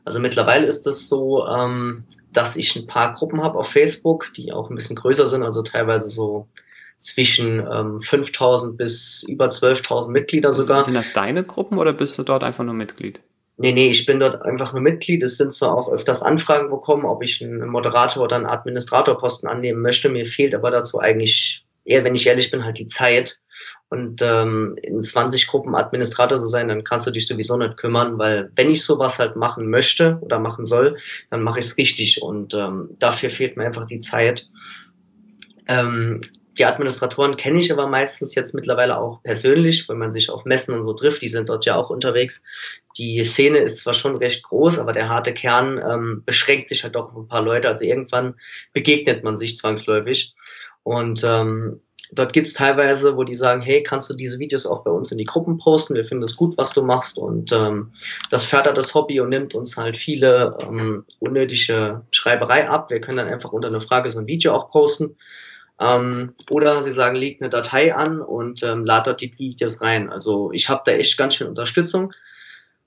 Also 0.06 0.20
mittlerweile 0.20 0.68
ist 0.68 0.86
es 0.86 1.10
so, 1.10 1.48
ähm, 1.48 2.04
dass 2.32 2.56
ich 2.56 2.76
ein 2.76 2.86
paar 2.86 3.14
Gruppen 3.14 3.42
habe 3.42 3.58
auf 3.58 3.68
Facebook, 3.70 4.32
die 4.36 4.54
auch 4.54 4.70
ein 4.70 4.76
bisschen 4.76 4.96
größer 4.96 5.28
sind, 5.28 5.42
also 5.42 5.64
teilweise 5.64 6.08
so 6.08 6.48
zwischen 7.00 7.60
ähm, 7.60 8.00
5000 8.00 8.78
bis 8.78 9.24
über 9.28 9.48
12.000 9.48 10.12
Mitglieder 10.12 10.54
sogar. 10.54 10.84
Sind 10.84 10.94
das 10.94 11.14
deine 11.14 11.44
Gruppen 11.44 11.80
oder 11.80 11.92
bist 11.92 12.18
du 12.18 12.24
dort 12.24 12.44
einfach 12.44 12.64
nur 12.64 12.76
Mitglied? 12.76 13.22
Nee, 13.58 13.72
nee, 13.72 13.90
ich 13.90 14.06
bin 14.06 14.20
dort 14.20 14.42
einfach 14.42 14.74
nur 14.74 14.82
Mitglied. 14.82 15.24
Es 15.24 15.38
sind 15.38 15.54
zwar 15.54 15.74
auch 15.74 15.90
öfters 15.90 16.22
Anfragen 16.22 16.70
bekommen, 16.70 17.06
ob 17.06 17.24
ich 17.24 17.42
einen 17.44 17.70
Moderator 17.70 18.24
oder 18.24 18.36
einen 18.36 18.46
Administratorposten 18.46 19.50
annehmen 19.50 19.82
möchte. 19.82 20.10
Mir 20.10 20.26
fehlt 20.26 20.54
aber 20.54 20.72
dazu 20.72 21.00
eigentlich, 21.00 21.66
eher, 21.86 22.04
wenn 22.04 22.16
ich 22.16 22.28
ehrlich 22.28 22.52
bin, 22.52 22.66
halt 22.66 22.80
die 22.80 22.86
Zeit. 22.86 23.40
Und 23.88 24.22
ähm, 24.22 24.78
in 24.82 25.02
20 25.02 25.48
Gruppen 25.48 25.76
Administrator 25.76 26.38
zu 26.40 26.48
sein, 26.48 26.68
dann 26.68 26.84
kannst 26.84 27.08
du 27.08 27.12
dich 27.12 27.28
sowieso 27.28 27.56
nicht 27.56 27.78
kümmern, 27.78 28.18
weil 28.18 28.52
wenn 28.56 28.70
ich 28.70 28.84
sowas 28.84 29.20
halt 29.20 29.38
machen 29.38 29.70
möchte 29.70 30.18
oder 30.22 30.40
machen 30.40 30.66
soll, 30.66 30.98
dann 31.30 31.44
mache 31.44 31.60
ich 31.60 31.66
es 31.68 31.78
richtig. 31.78 32.22
Und 32.22 32.54
ähm, 32.56 32.90
dafür 33.00 33.30
fehlt 33.30 33.56
mir 33.56 33.66
einfach 33.66 33.86
die 33.86 34.00
Zeit. 34.00 34.50
Ähm, 35.68 36.20
die 36.58 36.66
Administratoren 36.66 37.38
kenne 37.38 37.60
ich 37.60 37.72
aber 37.72 37.88
meistens 37.88 38.34
jetzt 38.36 38.56
mittlerweile 38.56 38.98
auch 38.98 39.22
persönlich, 39.24 39.90
wenn 39.90 39.98
man 39.98 40.12
sich 40.12 40.30
auf 40.30 40.46
Messen 40.46 40.74
und 40.74 40.84
so 40.84 40.94
trifft, 40.94 41.22
die 41.22 41.30
sind 41.30 41.50
dort 41.50 41.66
ja 41.66 41.76
auch 41.76 41.90
unterwegs. 41.90 42.44
Die 42.98 43.24
Szene 43.24 43.60
ist 43.60 43.80
zwar 43.80 43.94
schon 43.94 44.18
recht 44.18 44.44
groß, 44.44 44.80
aber 44.80 44.94
der 44.94 45.10
harte 45.10 45.34
Kern 45.34 45.78
ähm, 45.78 46.24
beschränkt 46.26 46.70
sich 46.70 46.84
halt 46.84 46.96
doch 46.96 47.10
auf 47.10 47.16
ein 47.16 47.28
paar 47.28 47.42
Leute. 47.42 47.68
Also 47.68 47.84
irgendwann 47.84 48.36
begegnet 48.74 49.24
man 49.24 49.38
sich 49.38 49.58
zwangsläufig. 49.58 50.34
Und 50.84 51.24
ähm, 51.26 51.82
dort 52.12 52.32
gibt's 52.32 52.54
teilweise, 52.54 53.18
wo 53.18 53.24
die 53.24 53.36
sagen, 53.36 53.62
hey, 53.62 53.84
kannst 53.84 54.10
du 54.10 54.14
diese 54.14 54.40
Videos 54.40 54.66
auch 54.66 54.84
bei 54.84 54.92
uns 54.92 55.12
in 55.12 55.18
die 55.18 55.26
Gruppen 55.26 55.58
posten? 55.58 55.96
Wir 55.96 56.06
finden 56.06 56.24
es 56.24 56.38
gut, 56.38 56.58
was 56.58 56.74
du 56.74 56.84
machst. 56.84 57.18
Und 57.18 57.52
ähm, 57.52 57.92
das 58.30 58.46
fördert 58.46 58.78
das 58.78 58.94
Hobby 58.94 59.20
und 59.20 59.30
nimmt 59.30 59.56
uns 59.56 59.76
halt 59.76 59.98
viele 59.98 60.58
ähm, 60.62 61.06
unnötige 61.20 62.04
Schreiberei 62.12 62.70
ab. 62.70 62.92
Wir 62.92 63.02
können 63.02 63.18
dann 63.18 63.28
einfach 63.28 63.52
unter 63.52 63.68
eine 63.68 63.82
Frage 63.82 64.10
so 64.10 64.20
ein 64.20 64.28
Video 64.28 64.54
auch 64.54 64.72
posten. 64.72 65.18
Ähm, 65.80 66.34
oder 66.50 66.82
sie 66.82 66.94
sagen, 66.94 67.16
legt 67.16 67.42
eine 67.42 67.50
Datei 67.50 67.94
an 67.94 68.22
und 68.22 68.64
ähm, 68.64 68.86
lad 68.86 69.08
dort 69.08 69.22
die 69.22 69.38
Videos 69.38 69.82
rein. 69.82 70.10
Also 70.10 70.52
ich 70.52 70.70
habe 70.70 70.84
da 70.86 70.94
echt 70.94 71.18
ganz 71.18 71.36
schön 71.36 71.48
Unterstützung. 71.48 72.14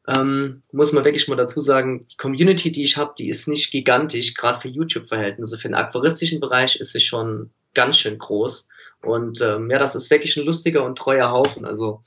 Ähm, 0.06 0.62
muss 0.72 0.92
man 0.94 1.04
wirklich 1.04 1.28
mal 1.28 1.36
dazu 1.36 1.60
sagen, 1.60 2.06
die 2.10 2.16
Community, 2.16 2.72
die 2.72 2.82
ich 2.82 2.96
habe, 2.96 3.12
die 3.18 3.28
ist 3.28 3.46
nicht 3.46 3.70
gigantisch, 3.70 4.34
gerade 4.34 4.58
für 4.58 4.68
YouTube-Verhältnisse. 4.68 5.58
Für 5.58 5.68
den 5.68 5.74
aquaristischen 5.74 6.40
Bereich 6.40 6.76
ist 6.76 6.92
sie 6.92 7.00
schon 7.00 7.50
ganz 7.74 7.98
schön 7.98 8.18
groß. 8.18 8.68
Und 9.02 9.42
ähm, 9.42 9.70
ja, 9.70 9.78
das 9.78 9.94
ist 9.94 10.10
wirklich 10.10 10.36
ein 10.36 10.46
lustiger 10.46 10.84
und 10.84 10.96
treuer 10.96 11.30
Haufen. 11.30 11.66
Also 11.66 12.00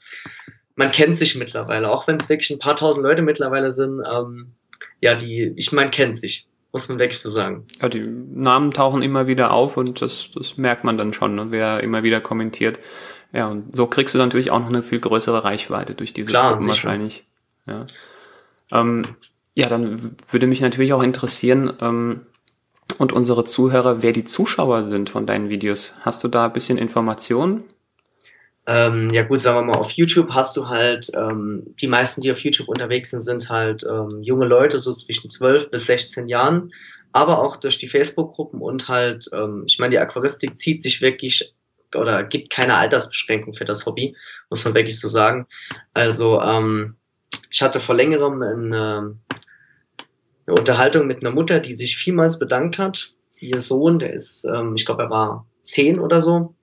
man 0.76 0.92
kennt 0.92 1.16
sich 1.16 1.36
mittlerweile, 1.36 1.92
auch 1.92 2.08
wenn 2.08 2.16
es 2.16 2.28
wirklich 2.28 2.50
ein 2.50 2.60
paar 2.60 2.76
tausend 2.76 3.04
Leute 3.04 3.22
mittlerweile 3.22 3.72
sind. 3.72 4.02
Ähm, 4.12 4.54
ja, 5.00 5.14
die, 5.14 5.54
ich 5.56 5.72
meine, 5.72 5.92
kennt 5.92 6.18
sich 6.18 6.48
muss 6.72 6.88
man 6.90 7.00
wirklich 7.00 7.20
so 7.20 7.30
sagen. 7.30 7.66
Ja, 7.82 7.90
die 7.90 8.02
Namen 8.02 8.72
tauchen 8.72 9.02
immer 9.02 9.28
wieder 9.28 9.52
auf 9.52 9.78
und 9.78 10.02
das, 10.02 10.30
das 10.34 10.58
merkt 10.58 10.84
man 10.84 10.98
dann 10.98 11.14
schon, 11.14 11.36
ne, 11.36 11.48
wer 11.50 11.82
immer 11.84 12.04
wieder 12.04 12.22
kommentiert. 12.22 12.80
Ja, 13.34 13.48
und 13.48 13.76
so 13.76 13.88
kriegst 13.88 14.16
du 14.16 14.20
natürlich 14.20 14.52
auch 14.52 14.60
noch 14.60 14.70
eine 14.70 14.84
viel 14.84 15.00
größere 15.00 15.44
Reichweite 15.44 15.96
durch 15.96 16.14
diese 16.14 16.30
Klar, 16.30 16.52
Gruppen 16.52 16.68
wahrscheinlich. 16.68 17.26
Ja. 17.66 17.86
Ähm, 18.72 19.04
ja, 19.54 19.68
dann 19.68 20.16
würde 20.30 20.48
mich 20.48 20.62
natürlich 20.62 20.94
auch 20.94 21.04
interessieren, 21.04 21.74
ähm, 21.82 22.22
und 22.98 23.14
unsere 23.14 23.46
Zuhörer, 23.46 24.04
wer 24.04 24.12
die 24.12 24.26
Zuschauer 24.26 24.90
sind 24.90 25.10
von 25.10 25.26
deinen 25.26 25.50
Videos. 25.50 25.94
Hast 26.02 26.24
du 26.24 26.28
da 26.28 26.46
ein 26.46 26.54
bisschen 26.54 26.78
Informationen? 26.78 27.64
Ähm, 28.68 29.10
ja 29.12 29.24
gut, 29.24 29.42
sagen 29.42 29.58
wir 29.58 29.74
mal, 29.74 29.80
auf 29.80 29.92
YouTube 29.92 30.30
hast 30.32 30.56
du 30.56 30.70
halt, 30.70 31.10
ähm, 31.16 31.64
die 31.82 31.88
meisten, 31.88 32.22
die 32.22 32.32
auf 32.32 32.40
YouTube 32.40 32.70
unterwegs 32.70 33.10
sind, 33.10 33.22
sind 33.22 33.50
halt 33.50 33.84
ähm, 33.84 34.22
junge 34.22 34.46
Leute, 34.46 34.80
so 34.80 34.94
zwischen 34.94 35.30
12 35.30 35.72
bis 35.72 35.88
16 35.88 36.28
Jahren, 36.28 36.72
aber 37.12 37.40
auch 37.40 37.58
durch 37.58 37.80
die 37.80 37.88
Facebook-Gruppen 37.88 38.62
und 38.62 38.88
halt, 38.88 39.30
ähm, 39.34 39.64
ich 39.66 39.80
meine, 39.80 39.92
die 39.92 40.00
Aquaristik 40.00 40.58
zieht 40.58 40.84
sich 40.84 41.02
wirklich 41.02 41.56
oder 41.96 42.24
gibt 42.24 42.52
keine 42.52 42.76
Altersbeschränkung 42.76 43.54
für 43.54 43.66
das 43.66 43.86
Hobby, 43.86 44.16
muss 44.50 44.64
man 44.64 44.76
wirklich 44.76 45.00
so 45.00 45.08
sagen. 45.08 45.48
Also 45.94 46.40
ähm, 46.42 46.96
ich 47.50 47.62
hatte 47.62 47.80
vor 47.80 47.96
längerem 47.96 48.42
eine, 48.42 49.18
eine 50.46 50.56
Unterhaltung 50.56 51.08
mit 51.08 51.24
einer 51.24 51.34
Mutter, 51.34 51.60
die 51.60 51.74
sich 51.74 51.98
vielmals 51.98 52.40
bedankt 52.40 52.78
hat. 52.78 53.14
Ihr 53.40 53.60
Sohn, 53.60 54.00
der 54.00 54.14
ist, 54.14 54.46
ähm, 54.46 54.76
ich 54.76 54.86
glaube, 54.86 55.04
er 55.04 55.10
war 55.10 55.48
zehn 55.64 56.00
oder 56.00 56.22
so, 56.22 56.56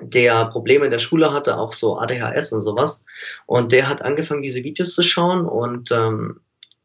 der 0.00 0.46
Probleme 0.46 0.84
in 0.84 0.90
der 0.90 0.98
Schule 0.98 1.32
hatte, 1.32 1.58
auch 1.58 1.72
so 1.72 1.98
ADHS 1.98 2.52
und 2.52 2.62
sowas. 2.62 3.04
Und 3.46 3.72
der 3.72 3.88
hat 3.88 4.02
angefangen, 4.02 4.42
diese 4.42 4.64
Videos 4.64 4.94
zu 4.94 5.02
schauen 5.02 5.46
und 5.46 5.92
ähm, 5.92 6.40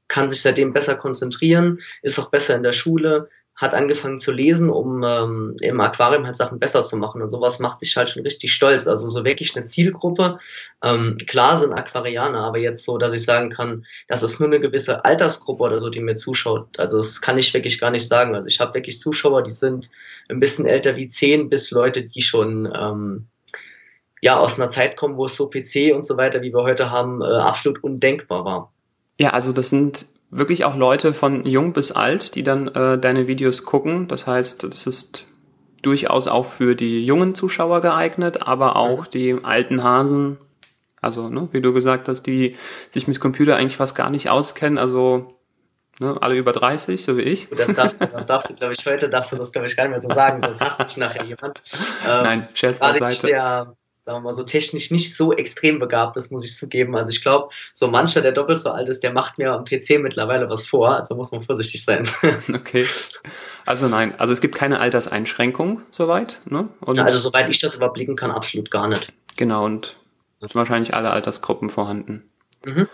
kann 0.07 0.29
sich 0.29 0.41
seitdem 0.41 0.73
besser 0.73 0.95
konzentrieren, 0.95 1.79
ist 2.01 2.19
auch 2.19 2.29
besser 2.29 2.55
in 2.55 2.63
der 2.63 2.71
Schule, 2.71 3.29
hat 3.57 3.73
angefangen 3.73 4.19
zu 4.19 4.31
lesen, 4.31 4.69
um 4.69 5.03
ähm, 5.03 5.55
im 5.61 5.81
Aquarium 5.81 6.27
halt 6.27 6.35
Sachen 6.35 6.59
besser 6.59 6.83
zu 6.83 6.95
machen. 6.95 7.23
Und 7.23 7.31
sowas 7.31 7.57
macht 7.57 7.81
dich 7.81 7.97
halt 7.97 8.11
schon 8.11 8.21
richtig 8.21 8.53
stolz. 8.53 8.87
Also 8.87 9.09
so 9.09 9.25
wirklich 9.25 9.55
eine 9.55 9.65
Zielgruppe. 9.65 10.37
Ähm, 10.83 11.17
klar 11.25 11.57
sind 11.57 11.73
Aquarianer, 11.73 12.41
aber 12.41 12.59
jetzt 12.59 12.85
so, 12.85 12.99
dass 12.99 13.15
ich 13.15 13.25
sagen 13.25 13.49
kann, 13.49 13.85
das 14.07 14.21
ist 14.21 14.39
nur 14.39 14.47
eine 14.47 14.59
gewisse 14.59 15.03
Altersgruppe 15.03 15.63
oder 15.63 15.79
so, 15.79 15.89
die 15.89 16.01
mir 16.01 16.13
zuschaut. 16.13 16.77
Also 16.77 16.97
das 16.97 17.19
kann 17.19 17.39
ich 17.39 17.51
wirklich 17.55 17.79
gar 17.79 17.89
nicht 17.89 18.07
sagen. 18.07 18.35
Also 18.35 18.47
ich 18.47 18.59
habe 18.59 18.75
wirklich 18.75 18.99
Zuschauer, 18.99 19.41
die 19.41 19.51
sind 19.51 19.89
ein 20.29 20.39
bisschen 20.39 20.67
älter 20.67 20.95
wie 20.95 21.07
zehn, 21.07 21.49
bis 21.49 21.71
Leute, 21.71 22.03
die 22.03 22.21
schon 22.21 22.71
ähm, 22.71 23.25
ja 24.21 24.37
aus 24.37 24.59
einer 24.59 24.69
Zeit 24.69 24.97
kommen, 24.97 25.17
wo 25.17 25.25
es 25.25 25.35
so 25.35 25.49
PC 25.49 25.95
und 25.95 26.05
so 26.05 26.15
weiter, 26.15 26.43
wie 26.43 26.53
wir 26.53 26.61
heute 26.61 26.91
haben, 26.91 27.23
äh, 27.23 27.25
absolut 27.25 27.83
undenkbar 27.83 28.45
war. 28.45 28.71
Ja, 29.19 29.31
also 29.31 29.51
das 29.51 29.69
sind 29.69 30.05
wirklich 30.29 30.65
auch 30.65 30.75
Leute 30.75 31.13
von 31.13 31.45
jung 31.45 31.73
bis 31.73 31.91
alt, 31.91 32.35
die 32.35 32.43
dann 32.43 32.67
äh, 32.67 32.97
deine 32.97 33.27
Videos 33.27 33.63
gucken. 33.63 34.07
Das 34.07 34.27
heißt, 34.27 34.63
das 34.63 34.87
ist 34.87 35.25
durchaus 35.81 36.27
auch 36.27 36.45
für 36.45 36.75
die 36.75 37.05
jungen 37.05 37.35
Zuschauer 37.35 37.81
geeignet, 37.81 38.43
aber 38.43 38.75
auch 38.75 39.05
mhm. 39.05 39.11
die 39.11 39.35
alten 39.43 39.83
Hasen, 39.83 40.37
also 41.01 41.29
ne, 41.29 41.47
wie 41.51 41.61
du 41.61 41.73
gesagt 41.73 42.07
hast, 42.07 42.23
die 42.23 42.55
sich 42.89 43.07
mit 43.07 43.19
Computer 43.19 43.55
eigentlich 43.55 43.77
fast 43.77 43.95
gar 43.95 44.09
nicht 44.09 44.29
auskennen, 44.29 44.77
also 44.77 45.37
ne, 45.99 46.17
alle 46.19 46.35
über 46.35 46.51
30, 46.51 47.01
so 47.01 47.15
wie 47.17 47.21
ich. 47.21 47.47
Das 47.49 47.73
darfst 47.73 48.01
du, 48.01 48.07
das 48.07 48.27
darfst 48.27 48.49
du, 48.49 48.55
glaube 48.55 48.73
ich, 48.73 48.85
heute 48.85 49.09
darfst 49.09 49.31
du 49.31 49.37
das, 49.37 49.51
glaube 49.51 49.67
ich, 49.67 49.77
gar 49.77 49.83
nicht 49.83 49.91
mehr 49.91 49.99
so 49.99 50.09
sagen, 50.09 50.41
sonst 50.43 50.61
hasst 50.61 50.79
dich 50.79 50.97
nachher 50.97 51.23
jemand. 51.23 51.61
Ähm, 52.07 52.23
Nein, 52.23 52.47
Scherz 52.53 52.79
beiseite. 52.79 53.27
Der, 53.27 53.75
sagen 54.07 54.19
wir 54.19 54.21
mal 54.21 54.33
so, 54.33 54.43
technisch 54.43 54.89
nicht 54.89 55.17
so 55.17 55.33
extrem 55.33 55.79
begabt 55.79 56.15
ist, 56.15 56.31
muss 56.31 56.45
ich 56.45 56.55
zugeben. 56.55 56.95
Also 56.95 57.11
ich 57.11 57.21
glaube, 57.21 57.49
so 57.73 57.89
mancher, 57.89 58.21
der 58.21 58.31
doppelt 58.31 58.57
so 58.57 58.71
alt 58.71 58.87
ist, 58.87 59.03
der 59.03 59.11
macht 59.11 59.37
mir 59.37 59.51
am 59.51 59.65
PC 59.65 59.99
mittlerweile 59.99 60.49
was 60.49 60.65
vor. 60.65 60.95
Also 60.95 61.15
muss 61.15 61.33
man 61.33 61.41
vorsichtig 61.41 61.83
sein. 61.83 62.07
okay. 62.53 62.85
Also 63.65 63.89
nein, 63.89 64.17
also 64.17 64.31
es 64.31 64.39
gibt 64.39 64.55
keine 64.55 64.79
Alterseinschränkung 64.79 65.81
soweit. 65.91 66.39
Ne? 66.45 66.69
Ja, 66.93 67.03
also 67.03 67.19
soweit 67.19 67.49
ich 67.49 67.59
das 67.59 67.75
überblicken 67.75 68.15
kann, 68.15 68.31
absolut 68.31 68.71
gar 68.71 68.87
nicht. 68.87 69.11
Genau, 69.35 69.65
und 69.65 69.97
wahrscheinlich 70.39 70.93
alle 70.93 71.11
Altersgruppen 71.11 71.69
vorhanden. 71.69 72.23
Mhm. 72.63 72.87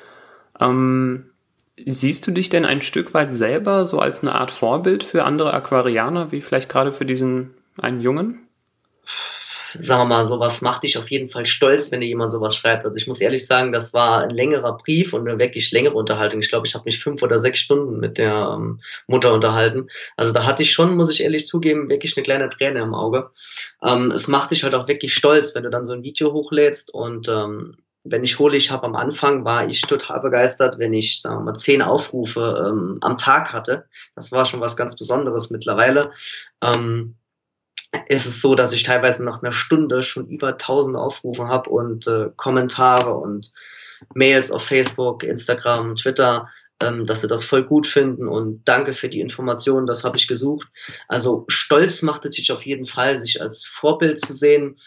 Ähm, 0.60 1.30
siehst 1.86 2.26
du 2.26 2.32
dich 2.32 2.50
denn 2.50 2.66
ein 2.66 2.82
Stück 2.82 3.14
weit 3.14 3.36
selber 3.36 3.86
so 3.86 4.00
als 4.00 4.24
eine 4.24 4.34
Art 4.34 4.50
Vorbild 4.50 5.04
für 5.04 5.26
andere 5.26 5.54
Aquarianer, 5.54 6.32
wie 6.32 6.42
vielleicht 6.42 6.70
gerade 6.70 6.92
für 6.92 7.06
diesen 7.06 7.54
einen 7.78 8.02
Jungen? 8.02 8.48
Sagen 9.74 10.02
wir 10.02 10.06
mal, 10.06 10.26
sowas 10.26 10.62
macht 10.62 10.84
dich 10.84 10.98
auf 10.98 11.10
jeden 11.12 11.30
Fall 11.30 11.46
stolz, 11.46 11.92
wenn 11.92 12.02
dir 12.02 12.08
jemand 12.08 12.32
sowas 12.32 12.56
schreibt. 12.56 12.86
Also 12.86 12.98
ich 12.98 13.08
muss 13.08 13.22
ehrlich 13.22 13.46
sagen, 13.46 13.72
das 13.72 13.94
war 13.94 14.22
ein 14.22 14.30
längerer 14.30 14.78
Brief 14.78 15.14
und 15.14 15.28
eine 15.28 15.40
wirklich 15.40 15.72
längere 15.72 15.96
Unterhaltung. 15.96 16.40
Ich 16.40 16.50
glaube, 16.50 16.68
ich 16.68 16.76
habe 16.76 16.86
mich 16.86 17.00
fünf 17.00 17.22
oder 17.24 17.40
sechs 17.40 17.60
Stunden 17.60 18.00
mit 18.00 18.18
der 18.18 18.56
ähm, 18.56 18.82
Mutter 19.08 19.34
unterhalten. 19.34 19.90
Also 20.18 20.32
da 20.32 20.46
hatte 20.46 20.64
ich 20.64 20.72
schon, 20.72 20.96
muss 20.96 21.12
ich 21.12 21.24
ehrlich 21.24 21.48
zugeben, 21.48 21.90
wirklich 21.90 22.16
eine 22.16 22.24
kleine 22.24 22.50
Träne 22.50 22.82
im 22.82 22.94
Auge. 22.94 23.32
Ähm, 23.82 24.12
es 24.12 24.28
macht 24.28 24.52
dich 24.52 24.64
halt 24.64 24.76
auch 24.76 24.88
wirklich 24.88 25.14
stolz, 25.14 25.56
wenn 25.56 25.64
du 25.64 25.70
dann 25.70 25.86
so 25.86 25.94
ein 25.94 26.04
Video 26.04 26.34
hochlädst 26.34 26.94
und 26.94 27.28
ähm, 27.30 27.78
wenn 28.04 28.24
ich 28.24 28.38
hole, 28.38 28.58
ich 28.58 28.70
habe 28.70 28.86
am 28.86 28.96
Anfang 28.96 29.46
war 29.46 29.68
ich 29.68 29.82
total 29.82 30.20
begeistert, 30.20 30.78
wenn 30.78 30.94
ich, 30.94 31.22
sagen 31.22 31.38
wir 31.40 31.52
mal, 31.52 31.56
zehn 31.56 31.82
Aufrufe 31.82 32.66
ähm, 32.68 32.98
am 33.02 33.18
Tag 33.18 33.54
hatte. 33.54 33.86
Das 34.16 34.32
war 34.32 34.46
schon 34.46 34.60
was 34.60 34.76
ganz 34.76 34.98
Besonderes 34.98 35.52
mittlerweile. 35.52 36.12
Ähm, 36.62 37.16
ist 38.08 38.26
es 38.26 38.42
so, 38.42 38.56
dass 38.56 38.74
ich 38.74 38.84
teilweise 38.84 39.24
nach 39.24 39.42
einer 39.42 39.52
Stunde 39.52 40.02
schon 40.02 40.28
über 40.28 40.50
1000 40.50 40.98
Aufrufe 40.98 41.48
habe 41.48 41.70
und 41.70 42.08
äh, 42.08 42.30
Kommentare 42.36 43.14
und 43.14 43.52
Mails 44.14 44.52
auf 44.52 44.64
Facebook, 44.64 45.24
Instagram, 45.24 45.96
Twitter, 45.96 46.50
ähm, 46.82 47.06
dass 47.06 47.22
sie 47.22 47.28
das 47.28 47.46
voll 47.46 47.64
gut 47.64 47.88
finden 47.88 48.28
und 48.28 48.64
danke 48.66 48.94
für 48.94 49.10
die 49.10 49.22
Informationen, 49.22 49.86
das 49.86 50.04
habe 50.04 50.18
ich 50.18 50.28
gesucht. 50.28 50.68
Also 51.08 51.46
stolz 51.48 52.02
macht 52.02 52.26
es 52.26 52.36
sich 52.36 52.52
auf 52.52 52.66
jeden 52.66 52.86
Fall, 52.86 53.20
sich 53.20 53.42
als 53.42 53.66
Vorbild 53.66 54.20
zu 54.20 54.34
sehen, 54.34 54.78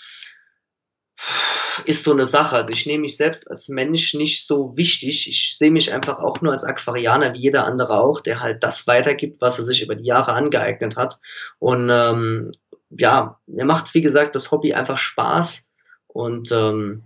ist 1.85 2.05
so 2.05 2.13
eine 2.13 2.27
Sache. 2.27 2.57
Also 2.57 2.73
ich 2.73 2.87
nehme 2.87 3.03
mich 3.03 3.17
selbst 3.17 3.51
als 3.51 3.69
Mensch 3.69 4.15
nicht 4.15 4.47
so 4.47 4.77
wichtig. 4.77 5.29
Ich 5.29 5.57
sehe 5.57 5.71
mich 5.71 5.93
einfach 5.93 6.19
auch 6.19 6.41
nur 6.41 6.53
als 6.53 6.65
Aquarianer, 6.65 7.35
wie 7.35 7.39
jeder 7.39 7.65
andere 7.65 8.01
auch, 8.01 8.21
der 8.21 8.41
halt 8.41 8.63
das 8.65 8.87
weitergibt, 8.87 9.41
was 9.41 9.59
er 9.59 9.65
sich 9.65 9.83
über 9.83 9.95
die 9.95 10.07
Jahre 10.07 10.33
angeeignet 10.33 10.97
hat. 10.97 11.19
Und 11.59 11.89
ähm, 11.91 12.51
ja, 12.99 13.39
mir 13.47 13.65
macht, 13.65 13.95
wie 13.95 14.03
gesagt, 14.03 14.35
das 14.35 14.51
Hobby 14.51 14.75
einfach 14.75 14.99
Spaß. 14.99 15.71
Und 16.07 16.51
ähm, 16.53 17.03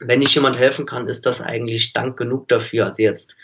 wenn 0.00 0.22
ich 0.22 0.34
jemand 0.34 0.58
helfen 0.58 0.86
kann, 0.86 1.08
ist 1.08 1.26
das 1.26 1.40
eigentlich 1.40 1.92
Dank 1.92 2.16
genug 2.16 2.48
dafür. 2.48 2.86
Also 2.86 3.02
jetzt 3.02 3.36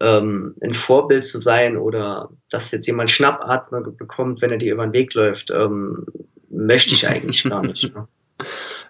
ähm, 0.00 0.54
ein 0.62 0.74
Vorbild 0.74 1.24
zu 1.24 1.40
sein 1.40 1.76
oder 1.76 2.30
dass 2.48 2.72
jetzt 2.72 2.86
jemand 2.86 3.10
Schnappatmer 3.10 3.80
bekommt, 3.82 4.40
wenn 4.40 4.50
er 4.50 4.58
dir 4.58 4.72
über 4.72 4.86
den 4.86 4.92
Weg 4.92 5.14
läuft, 5.14 5.50
ähm, 5.50 6.06
möchte 6.48 6.94
ich 6.94 7.08
eigentlich 7.08 7.44
gar 7.44 7.62
nicht. 7.62 7.94
Ne? 7.94 8.08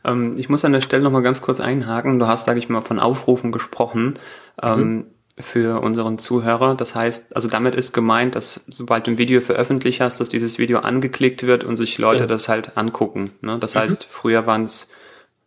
Ähm, 0.03 0.39
ich 0.39 0.49
muss 0.49 0.65
an 0.65 0.73
der 0.73 0.81
Stelle 0.81 1.03
nochmal 1.03 1.25
ganz 1.25 1.43
kurz 1.43 1.61
einhaken. 1.61 2.21
Du 2.21 2.27
hast, 2.27 2.47
sage 2.47 2.59
ich 2.59 2.71
mal, 2.71 2.81
von 2.81 2.99
Aufrufen 2.99 3.53
gesprochen. 3.53 4.15
Ähm, 4.63 4.81
mhm 4.81 5.07
für 5.43 5.81
unseren 5.81 6.19
Zuhörer. 6.19 6.75
Das 6.75 6.95
heißt, 6.95 7.35
also 7.35 7.49
damit 7.49 7.75
ist 7.75 7.93
gemeint, 7.93 8.35
dass 8.35 8.65
sobald 8.69 9.07
du 9.07 9.13
ein 9.13 9.19
Video 9.19 9.41
veröffentlicht 9.41 10.01
hast, 10.01 10.21
dass 10.21 10.29
dieses 10.29 10.59
Video 10.59 10.81
angeklickt 10.81 11.45
wird 11.45 11.65
und 11.65 11.77
sich 11.77 11.99
Leute 11.99 12.21
ja. 12.21 12.27
das 12.27 12.49
halt 12.49 12.77
angucken. 12.77 13.33
Ne? 13.41 13.59
Das 13.59 13.75
mhm. 13.75 13.81
heißt, 13.81 14.07
früher 14.09 14.47
waren 14.47 14.65
es 14.65 14.89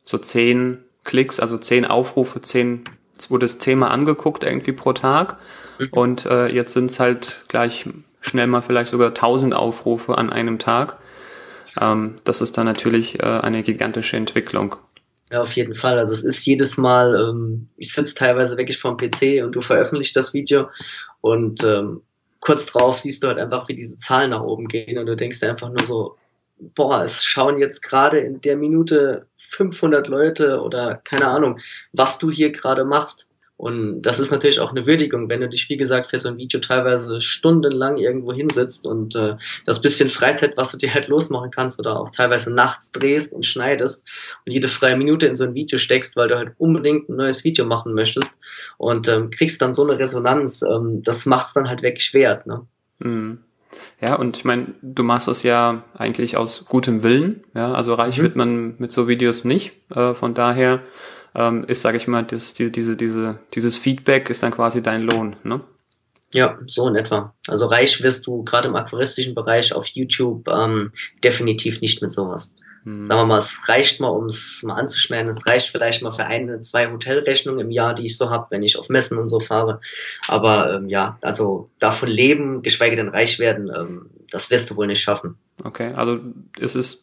so 0.04 0.18
zehn 0.18 0.80
Klicks, 1.04 1.40
also 1.40 1.58
zehn 1.58 1.86
Aufrufe, 1.86 2.42
zehn, 2.42 2.86
wurde 3.30 3.46
es 3.46 3.60
zehnmal 3.60 3.92
angeguckt 3.92 4.44
irgendwie 4.44 4.72
pro 4.72 4.94
Tag. 4.94 5.38
Mhm. 5.80 5.88
Und 5.92 6.26
äh, 6.26 6.48
jetzt 6.48 6.74
sind 6.74 6.92
es 6.92 7.00
halt 7.00 7.46
gleich 7.48 7.86
schnell 8.22 8.48
mal 8.48 8.62
vielleicht 8.62 8.92
sogar 8.92 9.14
tausend 9.14 9.54
Aufrufe 9.54 10.18
an 10.18 10.30
einem 10.30 10.60
Tag. 10.60 10.98
Ähm, 11.80 12.16
das 12.24 12.42
ist 12.42 12.58
dann 12.58 12.66
natürlich 12.66 13.20
äh, 13.20 13.26
eine 13.26 13.64
gigantische 13.64 14.18
Entwicklung. 14.18 14.76
Ja, 15.34 15.42
auf 15.42 15.56
jeden 15.56 15.74
Fall. 15.74 15.98
Also 15.98 16.14
es 16.14 16.24
ist 16.24 16.46
jedes 16.46 16.78
Mal, 16.78 17.16
ähm, 17.16 17.68
ich 17.76 17.92
sitze 17.92 18.14
teilweise 18.14 18.56
wirklich 18.56 18.78
vorm 18.78 18.98
PC 18.98 19.44
und 19.44 19.54
du 19.54 19.62
veröffentlichst 19.62 20.16
das 20.16 20.36
Video 20.36 20.70
und 21.22 21.64
ähm, 21.64 22.04
kurz 22.40 22.68
drauf 22.68 23.00
siehst 23.00 23.24
du 23.24 23.30
halt 23.30 23.40
einfach, 23.40 23.68
wie 23.68 23.74
diese 23.74 23.98
Zahlen 23.98 24.30
nach 24.30 24.44
oben 24.44 24.68
gehen 24.68 25.00
und 25.00 25.08
du 25.08 25.16
denkst 25.16 25.40
dir 25.40 25.50
einfach 25.50 25.70
nur 25.70 25.88
so, 25.88 26.18
boah, 26.76 27.04
es 27.04 27.24
schauen 27.24 27.58
jetzt 27.58 27.82
gerade 27.82 28.20
in 28.20 28.42
der 28.42 28.58
Minute 28.58 29.26
500 29.38 30.08
Leute 30.08 30.62
oder 30.62 31.02
keine 31.04 31.26
Ahnung, 31.26 31.60
was 31.94 32.20
du 32.20 32.30
hier 32.30 32.52
gerade 32.52 32.86
machst. 32.86 33.28
Und 33.64 34.02
das 34.02 34.20
ist 34.20 34.30
natürlich 34.30 34.60
auch 34.60 34.72
eine 34.72 34.86
Würdigung, 34.86 35.30
wenn 35.30 35.40
du 35.40 35.48
dich, 35.48 35.70
wie 35.70 35.78
gesagt, 35.78 36.10
für 36.10 36.18
so 36.18 36.28
ein 36.28 36.36
Video 36.36 36.60
teilweise 36.60 37.22
stundenlang 37.22 37.96
irgendwo 37.96 38.34
hinsetzt 38.34 38.86
und 38.86 39.16
äh, 39.16 39.38
das 39.66 39.82
bisschen 39.82 40.10
Freizeit, 40.10 40.58
was 40.58 40.74
du 40.74 40.78
dir 40.78 40.94
halt 40.94 41.08
losmachen 41.08 41.50
kannst 41.50 41.80
oder 41.80 41.98
auch 41.98 42.10
teilweise 42.10 42.54
nachts 42.54 42.92
drehst 42.92 43.32
und 43.32 43.46
schneidest 43.46 44.06
und 44.46 44.52
jede 44.52 44.68
freie 44.68 44.98
Minute 44.98 45.28
in 45.28 45.36
so 45.36 45.46
ein 45.46 45.54
Video 45.54 45.78
steckst, 45.78 46.18
weil 46.18 46.28
du 46.28 46.36
halt 46.36 46.52
unbedingt 46.58 47.08
ein 47.08 47.16
neues 47.16 47.46
Video 47.46 47.64
machen 47.64 47.94
möchtest 47.94 48.38
und 48.78 49.08
ähm, 49.08 49.30
kriegst 49.30 49.62
dann 49.62 49.74
so 49.74 49.88
eine 49.88 49.98
Resonanz, 49.98 50.62
ähm, 50.62 51.02
das 51.02 51.26
macht's 51.26 51.54
dann 51.54 51.70
halt 51.70 51.84
wirklich 51.84 52.14
wert. 52.14 52.46
Ne? 52.46 52.68
Mhm. 53.00 53.38
Ja, 54.02 54.16
und 54.16 54.36
ich 54.36 54.44
meine, 54.44 54.74
du 54.82 55.04
machst 55.04 55.30
das 55.30 55.42
ja 55.42 55.86
eigentlich 55.98 56.36
aus 56.36 56.66
gutem 56.66 57.02
Willen. 57.02 57.46
Ja, 57.56 57.74
also 57.74 57.94
reich 57.94 58.18
mhm. 58.18 58.24
wird 58.24 58.36
man 58.36 58.76
mit 58.78 58.92
so 58.92 59.08
Videos 59.08 59.46
nicht. 59.46 59.72
Äh, 59.90 60.14
von 60.16 60.34
daher 60.34 60.82
ähm, 61.36 61.66
ist, 61.66 61.82
sage 61.82 61.98
ich 61.98 62.08
mal, 62.08 62.24
das, 62.24 62.54
die, 62.54 62.72
diese, 62.72 62.96
diese, 62.96 63.40
dieses 63.54 63.76
Feedback 63.76 64.30
ist 64.30 64.44
dann 64.44 64.52
quasi 64.52 64.82
dein 64.82 65.04
Lohn, 65.04 65.36
ne? 65.44 65.62
Ja, 66.34 66.58
so 66.66 66.88
in 66.88 66.96
etwa. 66.96 67.34
Also 67.48 67.68
reich 67.68 68.02
wirst 68.02 68.26
du 68.26 68.44
gerade 68.44 68.68
im 68.68 68.76
aquaristischen 68.76 69.36
Bereich 69.36 69.74
auf 69.74 69.86
YouTube 69.88 70.48
ähm, 70.48 70.92
definitiv 71.24 71.80
nicht 71.82 72.02
mit 72.02 72.12
sowas. 72.12 72.56
Hm. 72.84 73.06
Sagen 73.06 73.22
wir 73.22 73.26
mal, 73.26 73.38
es 73.38 73.70
reicht 73.70 74.02
mal, 74.02 74.10
um 74.10 74.26
es 74.26 74.62
mal 74.64 74.76
anzuschneiden, 74.76 75.30
es 75.30 75.46
reicht 75.48 75.70
vielleicht 75.70 76.02
mal 76.02 76.12
für 76.12 76.26
eine, 76.26 76.60
zwei 76.62 76.92
Hotelrechnungen 76.92 77.68
im 77.68 77.72
Jahr, 77.72 77.94
die 77.94 78.08
ich 78.08 78.18
so 78.18 78.30
habe, 78.30 78.48
wenn 78.50 78.64
ich 78.64 78.78
auf 78.78 78.90
Messen 78.90 79.18
und 79.18 79.30
so 79.30 79.40
fahre. 79.40 79.80
Aber 80.28 80.74
ähm, 80.74 80.90
ja, 80.90 81.18
also 81.22 81.70
davon 81.80 82.10
leben, 82.10 82.62
geschweige 82.62 82.96
denn 82.96 83.10
reich 83.10 83.40
werden, 83.40 83.72
ähm, 83.74 84.10
das 84.32 84.50
wirst 84.50 84.70
du 84.70 84.76
wohl 84.76 84.88
nicht 84.88 85.02
schaffen. 85.02 85.38
Okay, 85.64 85.94
also 85.94 86.20
es 86.60 86.76
ist 86.76 87.03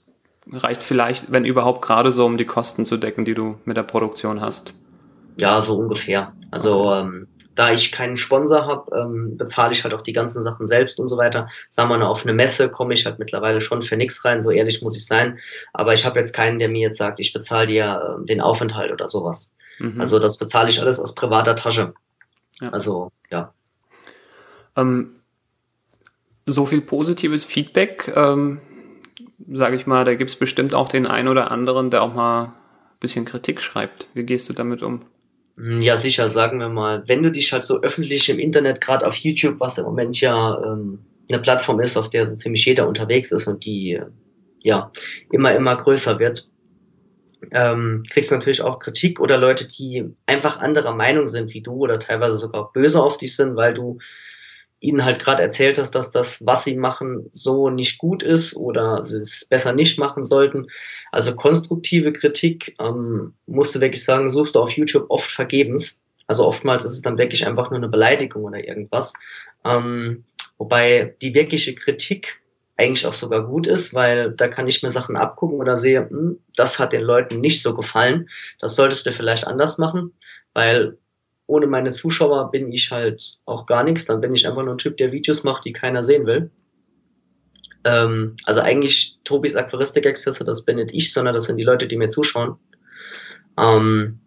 reicht 0.52 0.83
vielleicht, 0.83 1.30
wenn 1.33 1.45
überhaupt 1.45 1.83
gerade 1.83 2.12
so, 2.12 2.25
um 2.26 2.37
die 2.37 2.47
Kosten 2.47 2.85
zu 2.85 2.97
decken, 2.97 3.25
die 3.25 3.35
du 3.35 3.59
mit 3.64 3.76
der 3.76 3.83
Produktion 3.83 4.40
hast. 4.40 4.75
Ja, 5.37 5.61
so 5.61 5.78
ungefähr. 5.78 6.33
Also 6.50 6.92
ähm, 6.95 7.28
da 7.54 7.73
ich 7.73 7.92
keinen 7.92 8.16
Sponsor 8.16 8.66
habe, 8.66 8.97
ähm, 8.97 9.37
bezahle 9.37 9.73
ich 9.73 9.85
halt 9.85 9.95
auch 9.95 10.00
die 10.00 10.12
ganzen 10.12 10.42
Sachen 10.42 10.66
selbst 10.66 10.99
und 10.99 11.09
so 11.09 11.16
weiter. 11.16 11.49
Sagen 11.69 11.90
wir 11.90 11.99
mal, 11.99 12.07
auf 12.07 12.25
eine 12.25 12.33
Messe 12.33 12.71
komme 12.71 12.95
ich 12.95 13.07
halt 13.07 13.19
mittlerweile 13.19 13.61
schon 13.61 13.83
für 13.83 13.97
nichts 13.97 14.25
rein, 14.25 14.42
so 14.42 14.50
ehrlich 14.50 14.83
muss 14.83 14.97
ich 14.97 15.07
sein. 15.07 15.38
Aber 15.73 15.95
ich 15.95 16.07
habe 16.07 16.19
jetzt 16.19 16.35
keinen, 16.35 16.59
der 16.59 16.69
mir 16.69 16.80
jetzt 16.80 16.99
sagt, 16.99 17.21
ich 17.21 17.33
bezahle 17.33 17.66
dir 17.66 18.19
äh, 18.21 18.25
den 18.26 18.40
Aufenthalt 18.40 18.92
oder 18.92 19.09
sowas. 19.09 19.54
Mhm. 19.78 20.00
Also 20.00 20.19
das 20.19 20.38
bezahle 20.38 20.71
ich 20.71 20.80
alles 20.80 21.00
aus 21.00 21.14
privater 21.14 21.57
Tasche. 21.57 21.95
Ja. 22.61 22.71
Also, 22.71 23.11
ja. 23.30 23.52
Ähm, 24.76 25.16
so 26.47 26.66
viel 26.66 26.80
positives 26.80 27.45
Feedback, 27.45 28.12
ähm, 28.14 28.61
sage 29.49 29.77
ich 29.77 29.87
mal, 29.87 30.05
da 30.05 30.15
gibt 30.15 30.31
es 30.31 30.37
bestimmt 30.37 30.75
auch 30.75 30.89
den 30.89 31.07
einen 31.07 31.29
oder 31.29 31.51
anderen, 31.51 31.91
der 31.91 32.03
auch 32.03 32.15
mal 32.15 32.45
ein 32.45 32.53
bisschen 33.01 33.25
Kritik 33.25 33.61
schreibt. 33.61 34.07
Wie 34.15 34.25
gehst 34.25 34.49
du 34.49 34.53
damit 34.53 34.83
um? 34.83 35.03
Hm, 35.57 35.81
ja, 35.81 35.97
sicher, 35.97 36.29
sagen 36.29 36.59
wir 36.59 36.69
mal. 36.69 37.05
Wenn 37.07 37.23
du 37.23 37.31
dich 37.31 37.53
halt 37.53 37.65
so 37.65 37.81
öffentlich 37.83 38.29
im 38.29 38.39
Internet, 38.39 38.81
gerade 38.81 39.07
auf 39.07 39.17
YouTube, 39.17 39.61
was 39.61 39.79
im 39.79 39.85
Moment 39.85 40.21
ja 40.21 40.63
ähm, 40.63 41.01
eine 41.29 41.41
Plattform 41.41 41.81
ist, 41.81 41.97
auf 41.97 42.11
der 42.11 42.27
so 42.27 42.37
ziemlich 42.37 42.65
jeder 42.65 42.89
unterwegs 42.89 43.33
ist 43.33 43.47
und 43.47 43.65
die 43.65 44.01
ja 44.59 44.91
immer, 45.31 45.55
immer 45.55 45.77
größer 45.77 46.19
wird, 46.19 46.49
ähm, 47.53 48.05
kriegst 48.11 48.33
natürlich 48.33 48.63
auch 48.63 48.79
Kritik 48.79 49.21
oder 49.21 49.39
Leute, 49.39 49.67
die 49.67 50.05
einfach 50.27 50.61
anderer 50.61 50.95
Meinung 50.95 51.29
sind 51.29 51.55
wie 51.55 51.63
du 51.63 51.73
oder 51.73 51.99
teilweise 51.99 52.37
sogar 52.37 52.73
böse 52.73 53.03
auf 53.03 53.17
dich 53.17 53.35
sind, 53.35 53.57
weil 53.57 53.73
du 53.73 53.99
ihnen 54.81 55.05
halt 55.05 55.21
gerade 55.23 55.43
erzählt 55.43 55.79
hast, 55.79 55.95
dass 55.95 56.11
das, 56.11 56.45
was 56.47 56.65
sie 56.65 56.77
machen, 56.77 57.29
so 57.33 57.69
nicht 57.69 57.99
gut 57.99 58.23
ist 58.23 58.57
oder 58.57 59.05
sie 59.05 59.19
es 59.19 59.45
besser 59.45 59.73
nicht 59.73 59.99
machen 59.99 60.25
sollten. 60.25 60.69
Also 61.13 61.37
konstruktive 61.37 62.13
Kritik, 62.13 62.77
ähm, 62.81 63.35
musst 63.47 63.75
du 63.75 63.81
wirklich 63.81 64.05
sagen, 64.05 64.31
suchst 64.31 64.55
du 64.55 64.61
auf 64.61 64.71
YouTube 64.71 65.07
oft 65.11 65.31
vergebens. 65.31 66.03
Also 66.27 66.47
oftmals 66.47 66.85
ist 66.85 66.93
es 66.93 67.03
dann 67.03 67.19
wirklich 67.19 67.47
einfach 67.47 67.71
nur 67.71 67.79
eine 67.79 67.89
Beleidigung 67.89 68.45
oder 68.45 68.65
irgendwas. 68.65 69.13
Ähm, 69.65 70.25
wobei 70.57 71.15
die 71.21 71.35
wirkliche 71.35 71.75
Kritik 71.75 72.41
eigentlich 72.79 73.07
auch 73.07 73.13
sogar 73.13 73.47
gut 73.47 73.67
ist, 73.67 73.93
weil 73.93 74.31
da 74.31 74.49
kann 74.49 74.67
ich 74.67 74.83
mir 74.83 74.91
Sachen 74.91 75.17
abgucken 75.17 75.59
oder 75.59 75.77
sehe, 75.77 76.09
hm, 76.09 76.39
das 76.57 76.79
hat 76.79 76.95
den 76.95 77.03
Leuten 77.03 77.41
nicht 77.41 77.61
so 77.61 77.75
gefallen. 77.75 78.31
Das 78.59 78.77
solltest 78.77 79.05
du 79.05 79.13
vielleicht 79.13 79.47
anders 79.47 79.77
machen, 79.77 80.15
weil 80.55 80.97
ohne 81.50 81.66
meine 81.66 81.90
Zuschauer 81.90 82.52
bin 82.52 82.73
ich 82.73 82.92
halt 82.92 83.40
auch 83.45 83.66
gar 83.66 83.83
nichts. 83.83 84.07
Dann 84.07 84.21
bin 84.21 84.35
ich 84.35 84.47
einfach 84.47 84.62
nur 84.62 84.75
ein 84.75 84.78
Typ, 84.78 84.97
der 84.97 85.11
Videos 85.11 85.42
macht, 85.42 85.64
die 85.64 85.73
keiner 85.73 86.04
sehen 86.04 86.25
will. 86.25 86.52
Ähm, 87.83 88.37
also 88.45 88.61
eigentlich 88.61 89.19
Tobis 89.25 89.57
Aquaristik-Exzesse, 89.57 90.45
das 90.45 90.64
bin 90.64 90.76
nicht 90.76 90.92
ich, 90.92 91.12
sondern 91.12 91.35
das 91.35 91.45
sind 91.45 91.57
die 91.57 91.64
Leute, 91.64 91.88
die 91.88 91.97
mir 91.97 92.09
zuschauen. 92.09 92.57
Ähm, 93.59 94.21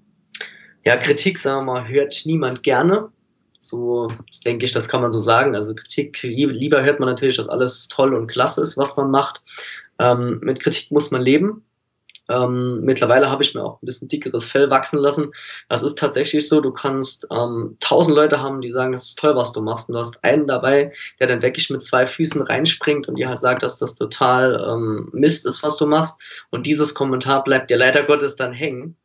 ja, 0.83 0.97
Kritik, 0.97 1.37
sagen 1.39 1.65
wir 1.65 1.73
mal, 1.73 1.87
hört 1.87 2.23
niemand 2.25 2.61
gerne. 2.61 3.09
So 3.61 4.11
denke 4.43 4.65
ich, 4.65 4.73
das 4.73 4.89
kann 4.89 5.01
man 5.01 5.13
so 5.13 5.21
sagen. 5.21 5.55
Also 5.55 5.73
Kritik, 5.75 6.21
lieber 6.23 6.83
hört 6.83 6.99
man 6.99 7.07
natürlich, 7.07 7.37
dass 7.37 7.47
alles 7.47 7.87
toll 7.87 8.13
und 8.13 8.27
klasse 8.27 8.61
ist, 8.61 8.75
was 8.75 8.97
man 8.97 9.09
macht. 9.09 9.43
Ähm, 9.97 10.41
mit 10.43 10.59
Kritik 10.59 10.91
muss 10.91 11.11
man 11.11 11.21
leben. 11.21 11.63
Ähm, 12.29 12.81
mittlerweile 12.81 13.29
habe 13.29 13.43
ich 13.43 13.53
mir 13.53 13.63
auch 13.63 13.81
ein 13.81 13.85
bisschen 13.85 14.07
dickeres 14.07 14.45
Fell 14.45 14.69
wachsen 14.69 14.97
lassen. 14.99 15.31
Das 15.67 15.83
ist 15.83 15.97
tatsächlich 15.97 16.47
so, 16.47 16.61
du 16.61 16.71
kannst 16.71 17.27
ähm, 17.31 17.77
tausend 17.79 18.15
Leute 18.15 18.41
haben, 18.41 18.61
die 18.61 18.71
sagen, 18.71 18.93
das 18.93 19.09
ist 19.09 19.19
toll, 19.19 19.35
was 19.35 19.51
du 19.51 19.61
machst. 19.61 19.89
Und 19.89 19.95
du 19.95 19.99
hast 19.99 20.23
einen 20.23 20.47
dabei, 20.47 20.93
der 21.19 21.27
dann 21.27 21.41
wirklich 21.41 21.69
mit 21.69 21.81
zwei 21.81 22.05
Füßen 22.05 22.41
reinspringt 22.41 23.07
und 23.07 23.15
dir 23.15 23.27
halt 23.27 23.39
sagt, 23.39 23.63
dass 23.63 23.77
das 23.77 23.95
total 23.95 24.65
ähm, 24.69 25.09
Mist 25.11 25.45
ist, 25.45 25.63
was 25.63 25.77
du 25.77 25.85
machst. 25.85 26.21
Und 26.49 26.65
dieses 26.65 26.93
Kommentar 26.93 27.43
bleibt 27.43 27.69
dir 27.69 27.77
leider 27.77 28.03
Gottes 28.03 28.35
dann 28.35 28.53
hängen. 28.53 28.97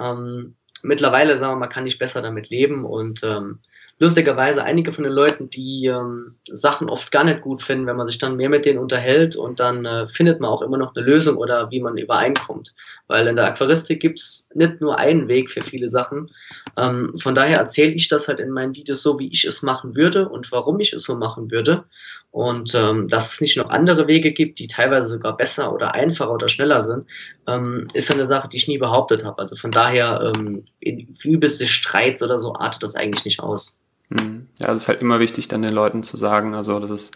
Ähm, 0.00 0.56
mittlerweile, 0.82 1.38
sagen 1.38 1.54
wir 1.54 1.60
mal, 1.60 1.66
kann 1.68 1.86
ich 1.86 1.98
besser 1.98 2.22
damit 2.22 2.50
leben 2.50 2.84
und 2.84 3.22
ähm, 3.22 3.60
lustigerweise 3.98 4.62
einige 4.62 4.92
von 4.92 5.04
den 5.04 5.12
Leuten, 5.12 5.48
die 5.48 5.86
ähm, 5.86 6.36
Sachen 6.46 6.90
oft 6.90 7.10
gar 7.10 7.24
nicht 7.24 7.40
gut 7.40 7.62
finden, 7.62 7.86
wenn 7.86 7.96
man 7.96 8.06
sich 8.06 8.18
dann 8.18 8.36
mehr 8.36 8.50
mit 8.50 8.66
denen 8.66 8.78
unterhält 8.78 9.36
und 9.36 9.58
dann 9.58 9.86
äh, 9.86 10.06
findet 10.06 10.38
man 10.40 10.50
auch 10.50 10.60
immer 10.60 10.76
noch 10.76 10.94
eine 10.94 11.04
Lösung 11.04 11.36
oder 11.36 11.70
wie 11.70 11.80
man 11.80 11.96
übereinkommt. 11.96 12.74
Weil 13.06 13.26
in 13.26 13.36
der 13.36 13.46
Aquaristik 13.46 14.00
gibt's 14.00 14.50
nicht 14.54 14.80
nur 14.82 14.98
einen 14.98 15.28
Weg 15.28 15.50
für 15.50 15.62
viele 15.62 15.88
Sachen. 15.88 16.30
Ähm, 16.76 17.14
von 17.18 17.34
daher 17.34 17.56
erzähle 17.56 17.92
ich 17.92 18.08
das 18.08 18.28
halt 18.28 18.38
in 18.38 18.50
meinen 18.50 18.74
Videos 18.74 19.02
so, 19.02 19.18
wie 19.18 19.28
ich 19.28 19.44
es 19.44 19.62
machen 19.62 19.96
würde 19.96 20.28
und 20.28 20.52
warum 20.52 20.78
ich 20.80 20.92
es 20.92 21.04
so 21.04 21.16
machen 21.16 21.50
würde. 21.50 21.84
Und 22.30 22.74
ähm, 22.74 23.08
dass 23.08 23.32
es 23.32 23.40
nicht 23.40 23.56
noch 23.56 23.70
andere 23.70 24.08
Wege 24.08 24.32
gibt, 24.32 24.58
die 24.58 24.68
teilweise 24.68 25.08
sogar 25.08 25.38
besser 25.38 25.72
oder 25.72 25.94
einfacher 25.94 26.34
oder 26.34 26.50
schneller 26.50 26.82
sind, 26.82 27.06
ähm, 27.46 27.88
ist 27.94 28.12
eine 28.12 28.26
Sache, 28.26 28.48
die 28.48 28.58
ich 28.58 28.68
nie 28.68 28.76
behauptet 28.76 29.24
habe. 29.24 29.38
Also 29.38 29.56
von 29.56 29.70
daher, 29.70 30.32
ähm, 30.36 30.66
in 30.80 31.16
übelste 31.24 31.66
Streits 31.66 32.22
oder 32.22 32.38
so 32.38 32.54
artet 32.54 32.82
das 32.82 32.94
eigentlich 32.94 33.24
nicht 33.24 33.40
aus. 33.40 33.80
Hm. 34.10 34.46
Ja, 34.58 34.72
es 34.72 34.82
ist 34.82 34.88
halt 34.88 35.00
immer 35.00 35.20
wichtig, 35.20 35.48
dann 35.48 35.62
den 35.62 35.72
Leuten 35.72 36.02
zu 36.02 36.16
sagen, 36.16 36.54
also 36.54 36.78
dass 36.78 36.90
es 36.90 37.10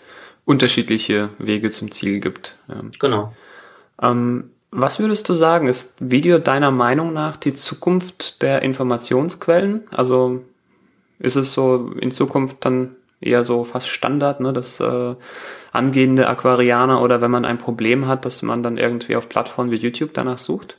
unterschiedliche 0.44 1.30
Wege 1.38 1.70
zum 1.70 1.90
Ziel 1.90 2.20
gibt. 2.20 2.58
Genau. 2.98 3.34
Ähm, 4.00 4.50
was 4.70 5.00
würdest 5.00 5.28
du 5.28 5.34
sagen, 5.34 5.66
ist 5.66 5.96
Video 5.98 6.38
deiner 6.38 6.70
Meinung 6.70 7.12
nach 7.12 7.36
die 7.36 7.54
Zukunft 7.54 8.42
der 8.42 8.62
Informationsquellen? 8.62 9.82
Also 9.90 10.44
ist 11.18 11.36
es 11.36 11.52
so 11.52 11.92
in 12.00 12.10
Zukunft 12.12 12.64
dann 12.64 12.92
eher 13.20 13.44
so 13.44 13.64
fast 13.64 13.88
Standard, 13.88 14.40
ne, 14.40 14.52
dass 14.52 14.80
äh, 14.80 15.14
angehende 15.72 16.28
Aquarianer 16.28 17.02
oder 17.02 17.20
wenn 17.20 17.30
man 17.30 17.44
ein 17.44 17.58
Problem 17.58 18.06
hat, 18.06 18.24
dass 18.24 18.42
man 18.42 18.62
dann 18.62 18.78
irgendwie 18.78 19.16
auf 19.16 19.28
Plattformen 19.28 19.70
wie 19.70 19.76
YouTube 19.76 20.14
danach 20.14 20.38
sucht? 20.38 20.76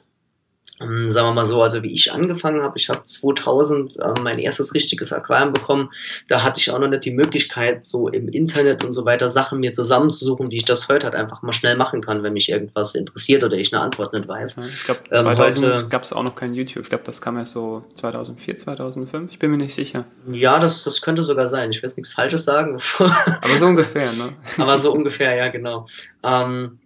Ähm, 0.81 1.11
sagen 1.11 1.27
wir 1.27 1.33
mal 1.33 1.47
so, 1.47 1.61
also 1.61 1.83
wie 1.83 1.93
ich 1.93 2.11
angefangen 2.11 2.61
habe, 2.61 2.77
ich 2.77 2.89
habe 2.89 3.03
2000 3.03 3.97
äh, 3.99 4.13
mein 4.21 4.39
erstes 4.39 4.73
richtiges 4.73 5.13
Aquarium 5.13 5.53
bekommen, 5.53 5.89
da 6.27 6.43
hatte 6.43 6.59
ich 6.59 6.71
auch 6.71 6.79
noch 6.79 6.87
nicht 6.87 7.05
die 7.05 7.11
Möglichkeit, 7.11 7.85
so 7.85 8.07
im 8.07 8.27
Internet 8.29 8.83
und 8.83 8.93
so 8.93 9.05
weiter 9.05 9.29
Sachen 9.29 9.59
mir 9.59 9.73
zusammenzusuchen, 9.73 10.49
die 10.49 10.57
ich 10.57 10.65
das 10.65 10.87
heute 10.89 11.07
halt 11.07 11.15
einfach 11.15 11.41
mal 11.41 11.53
schnell 11.53 11.75
machen 11.75 12.01
kann, 12.01 12.23
wenn 12.23 12.33
mich 12.33 12.49
irgendwas 12.49 12.95
interessiert 12.95 13.43
oder 13.43 13.57
ich 13.57 13.73
eine 13.73 13.83
Antwort 13.83 14.13
nicht 14.13 14.27
weiß. 14.27 14.57
Ja, 14.57 14.65
ich 14.65 14.83
glaube, 14.83 15.01
2000 15.09 15.65
ähm, 15.65 15.89
gab 15.89 16.03
es 16.03 16.13
auch 16.13 16.23
noch 16.23 16.35
kein 16.35 16.53
YouTube. 16.53 16.83
Ich 16.83 16.89
glaube, 16.89 17.03
das 17.05 17.21
kam 17.21 17.37
erst 17.37 17.53
so 17.53 17.83
2004, 17.95 18.57
2005. 18.57 19.31
Ich 19.31 19.39
bin 19.39 19.51
mir 19.51 19.57
nicht 19.57 19.75
sicher. 19.75 20.05
Ja, 20.31 20.59
das, 20.59 20.83
das 20.83 21.01
könnte 21.01 21.23
sogar 21.23 21.47
sein. 21.47 21.71
Ich 21.71 21.77
will 21.77 21.87
jetzt 21.87 21.97
nichts 21.97 22.13
Falsches 22.13 22.45
sagen. 22.45 22.79
Aber 22.99 23.57
so 23.57 23.67
ungefähr, 23.67 24.11
ne? 24.13 24.33
Aber 24.57 24.77
so 24.77 24.91
ungefähr, 24.93 25.35
ja, 25.35 25.49
genau. 25.49 25.85
Ähm, 26.23 26.79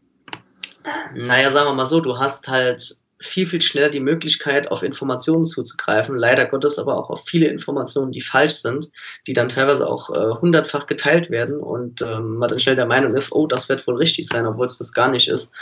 naja, 1.16 1.50
sagen 1.50 1.70
wir 1.70 1.74
mal 1.74 1.86
so, 1.86 2.00
du 2.02 2.20
hast 2.20 2.48
halt 2.48 3.05
viel, 3.26 3.48
viel 3.48 3.62
schneller 3.62 3.90
die 3.90 4.00
Möglichkeit, 4.00 4.72
auf 4.72 4.84
Informationen 4.84 5.46
zuzugreifen. 5.46 6.18
Leider 6.18 6.46
Gottes 6.46 6.80
aber 6.80 6.98
auch 6.98 7.10
auf 7.10 7.26
viele 7.26 7.48
Informationen, 7.48 8.12
die 8.12 8.22
falsch 8.22 8.56
sind, 8.56 8.92
die 9.28 9.34
dann 9.34 9.50
teilweise 9.50 9.88
auch 9.88 10.10
äh, 10.10 10.40
hundertfach 10.40 10.88
geteilt 10.88 11.30
werden 11.30 11.60
und 11.60 12.02
ähm, 12.02 12.38
man 12.38 12.50
dann 12.50 12.60
schnell 12.60 12.76
der 12.76 12.86
Meinung 12.86 13.16
ist, 13.16 13.32
oh, 13.32 13.48
das 13.48 13.70
wird 13.70 13.86
wohl 13.88 13.98
richtig 13.98 14.28
sein, 14.28 14.46
obwohl 14.46 14.66
es 14.66 14.78
das 14.78 14.94
gar 14.94 15.10
nicht 15.10 15.28
ist. 15.28 15.54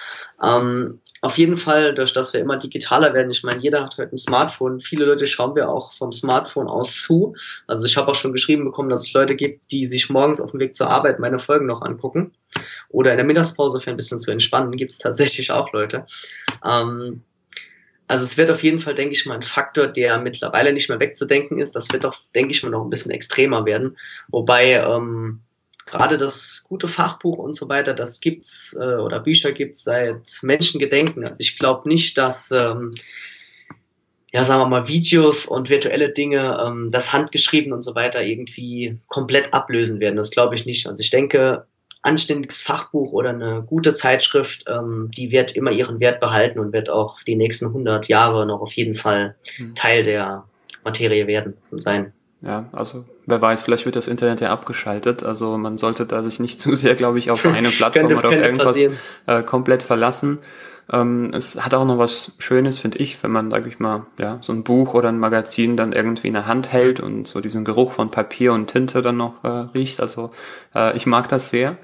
Ähm, 0.42 1.00
auf 1.22 1.38
jeden 1.38 1.58
Fall, 1.58 1.94
durch 1.94 2.12
dass 2.12 2.34
wir 2.34 2.42
immer 2.42 2.58
digitaler 2.58 3.14
werden, 3.14 3.32
ich 3.32 3.44
meine, 3.44 3.62
jeder 3.62 3.84
hat 3.84 3.98
heute 3.98 4.14
ein 4.14 4.18
Smartphone. 4.18 4.82
Viele 4.82 5.06
Leute 5.06 5.26
schauen 5.26 5.56
wir 5.56 5.70
auch 5.70 5.94
vom 5.94 6.12
Smartphone 6.12 6.68
aus 6.68 7.02
zu. 7.02 7.36
Also 7.66 7.86
ich 7.86 7.96
habe 7.96 8.12
auch 8.12 8.16
schon 8.16 8.34
geschrieben 8.34 8.66
bekommen, 8.66 8.90
dass 8.90 9.08
es 9.08 9.14
Leute 9.14 9.36
gibt, 9.36 9.72
die 9.72 9.86
sich 9.86 10.10
morgens 10.10 10.42
auf 10.42 10.52
dem 10.52 10.60
Weg 10.60 10.76
zur 10.76 10.90
Arbeit 10.90 11.20
meine 11.20 11.40
Folgen 11.40 11.66
noch 11.66 11.82
angucken. 11.82 12.34
Oder 12.90 13.12
in 13.12 13.18
der 13.18 13.26
Mittagspause 13.26 13.80
für 13.80 13.90
ein 13.90 13.96
bisschen 13.96 14.20
zu 14.20 14.32
entspannen, 14.32 14.72
gibt 14.72 14.92
es 14.92 15.00
tatsächlich 15.00 15.52
auch 15.52 15.72
Leute. 15.72 16.06
Ähm, 16.64 17.24
also 18.08 18.24
es 18.24 18.38
wird 18.38 18.52
auf 18.52 18.64
jeden 18.64 18.80
Fall, 18.80 18.96
denke 18.96 19.14
ich 19.14 19.26
mal, 19.26 19.36
ein 19.36 19.44
Faktor, 19.44 19.88
der 19.88 20.20
mittlerweile 20.20 20.74
nicht 20.74 20.90
mehr 20.90 21.00
wegzudenken 21.00 21.60
ist. 21.60 21.76
Das 21.76 21.92
wird 21.92 22.06
auch, 22.06 22.16
denke 22.36 22.52
ich 22.52 22.64
mal, 22.64 22.70
noch 22.70 22.84
ein 22.84 22.90
bisschen 22.90 23.12
extremer 23.12 23.66
werden. 23.66 23.98
Wobei 24.28 24.74
ähm, 24.74 25.40
gerade 25.86 26.18
das 26.18 26.66
gute 26.68 26.88
Fachbuch 26.88 27.38
und 27.38 27.56
so 27.56 27.70
weiter, 27.70 27.94
das 27.94 28.20
gibt's 28.20 28.78
äh, 28.80 28.96
oder 28.96 29.20
Bücher 29.20 29.52
gibt's 29.52 29.84
seit 29.84 30.40
Menschengedenken. 30.42 31.26
Also 31.26 31.40
ich 31.40 31.58
glaube 31.58 31.88
nicht, 31.88 32.18
dass 32.18 32.52
ähm, 32.52 32.94
ja, 34.34 34.44
sagen 34.44 34.62
wir 34.62 34.68
mal, 34.68 34.88
Videos 34.88 35.46
und 35.46 35.70
virtuelle 35.70 36.10
Dinge, 36.10 36.58
ähm, 36.66 36.90
das 36.92 37.14
Handgeschrieben 37.14 37.72
und 37.72 37.84
so 37.84 37.94
weiter 37.94 38.24
irgendwie 38.24 38.98
komplett 39.08 39.54
ablösen 39.54 40.00
werden. 40.00 40.16
Das 40.16 40.32
glaube 40.32 40.56
ich 40.56 40.66
nicht. 40.66 40.88
Also 40.88 41.02
ich 41.02 41.12
denke, 41.12 41.68
anständiges 42.04 42.62
Fachbuch 42.62 43.14
oder 43.14 43.30
eine 43.30 43.64
gute 43.66 43.94
Zeitschrift, 43.94 44.66
ähm, 44.68 45.10
die 45.18 45.32
wird 45.32 45.56
immer 45.56 45.72
ihren 45.72 46.00
Wert 46.00 46.20
behalten 46.20 46.60
und 46.60 46.74
wird 46.74 46.90
auch 46.90 47.24
die 47.24 47.36
nächsten 47.36 47.68
100 47.68 48.08
Jahre 48.08 48.46
noch 48.46 48.62
auf 48.62 48.74
jeden 48.74 48.94
Fall 48.94 49.36
mhm. 49.58 49.74
Teil 49.74 50.04
der 50.04 50.44
Materie 50.84 51.28
werden 51.28 51.56
und 51.72 51.82
sein. 51.82 52.14
Ja, 52.42 52.68
also 52.74 53.06
wer 53.26 53.42
weiß, 53.42 53.62
vielleicht 53.62 53.86
wird 53.86 53.96
das 53.96 54.10
Internet 54.10 54.42
ja 54.42 54.52
abgeschaltet. 54.52 55.24
Also 55.24 55.58
man 55.58 55.78
sollte 55.78 56.06
da 56.06 56.22
sich 56.24 56.42
nicht 56.42 56.60
zu 56.60 56.76
sehr, 56.76 56.96
glaube 56.96 57.20
ich, 57.20 57.32
auf 57.32 57.46
eine 57.46 57.70
Plattform 57.70 58.10
könnte, 58.10 58.16
oder 58.18 58.28
auf 58.28 58.36
irgendwas 58.36 58.84
äh, 59.28 59.44
komplett 59.44 59.82
verlassen. 59.82 60.40
Ähm, 60.92 61.34
es 61.34 61.64
hat 61.64 61.74
auch 61.74 61.86
noch 61.86 61.98
was 61.98 62.34
Schönes, 62.40 62.78
finde 62.78 62.98
ich, 63.00 63.22
wenn 63.24 63.32
man, 63.32 63.52
sag 63.52 63.68
ich 63.68 63.80
mal, 63.80 64.06
ja, 64.20 64.38
so 64.42 64.52
ein 64.54 64.64
Buch 64.64 64.94
oder 64.94 65.10
ein 65.10 65.20
Magazin 65.20 65.78
dann 65.78 65.94
irgendwie 65.94 66.28
in 66.28 66.34
der 66.34 66.46
Hand 66.46 66.72
hält 66.72 67.00
und 67.00 67.28
so 67.28 67.42
diesen 67.42 67.66
Geruch 67.66 67.94
von 67.94 68.12
Papier 68.12 68.54
und 68.54 68.68
Tinte 68.68 69.02
dann 69.02 69.18
noch 69.18 69.44
äh, 69.44 69.48
riecht. 69.48 70.02
Also 70.02 70.32
äh, 70.76 70.96
ich 70.98 71.06
mag 71.06 71.30
das 71.30 71.50
sehr. 71.50 71.78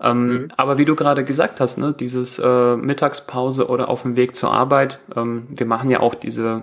Ähm, 0.00 0.26
mhm. 0.26 0.48
Aber 0.56 0.78
wie 0.78 0.84
du 0.84 0.94
gerade 0.94 1.24
gesagt 1.24 1.60
hast, 1.60 1.76
ne, 1.76 1.92
dieses 1.92 2.38
äh, 2.38 2.76
Mittagspause 2.76 3.68
oder 3.68 3.88
auf 3.88 4.02
dem 4.02 4.16
Weg 4.16 4.34
zur 4.34 4.52
Arbeit, 4.52 5.00
ähm, 5.16 5.46
wir 5.50 5.66
machen 5.66 5.90
ja 5.90 6.00
auch 6.00 6.14
diese 6.14 6.62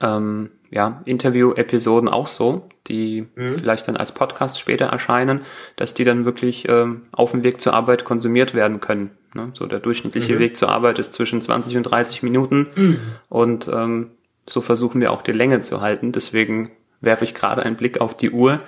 ähm, 0.00 0.50
ja, 0.70 1.02
Interview-Episoden 1.04 2.08
auch 2.08 2.26
so, 2.26 2.68
die 2.88 3.26
mhm. 3.34 3.54
vielleicht 3.54 3.86
dann 3.88 3.96
als 3.96 4.12
Podcast 4.12 4.58
später 4.58 4.86
erscheinen, 4.86 5.40
dass 5.76 5.94
die 5.94 6.04
dann 6.04 6.24
wirklich 6.24 6.68
ähm, 6.68 7.02
auf 7.12 7.30
dem 7.30 7.44
Weg 7.44 7.60
zur 7.60 7.74
Arbeit 7.74 8.04
konsumiert 8.04 8.54
werden 8.54 8.80
können. 8.80 9.10
Ne? 9.34 9.50
So 9.54 9.66
der 9.66 9.80
durchschnittliche 9.80 10.34
mhm. 10.34 10.38
Weg 10.40 10.56
zur 10.56 10.68
Arbeit 10.70 10.98
ist 10.98 11.12
zwischen 11.12 11.40
20 11.40 11.76
und 11.76 11.84
30 11.84 12.22
Minuten 12.22 12.68
mhm. 12.76 12.98
und 13.28 13.68
ähm, 13.72 14.10
so 14.46 14.60
versuchen 14.60 15.00
wir 15.00 15.12
auch 15.12 15.22
die 15.22 15.32
Länge 15.32 15.60
zu 15.60 15.80
halten. 15.80 16.12
Deswegen 16.12 16.70
werfe 17.00 17.24
ich 17.24 17.34
gerade 17.34 17.62
einen 17.62 17.76
Blick 17.76 18.00
auf 18.00 18.16
die 18.16 18.30
Uhr 18.30 18.58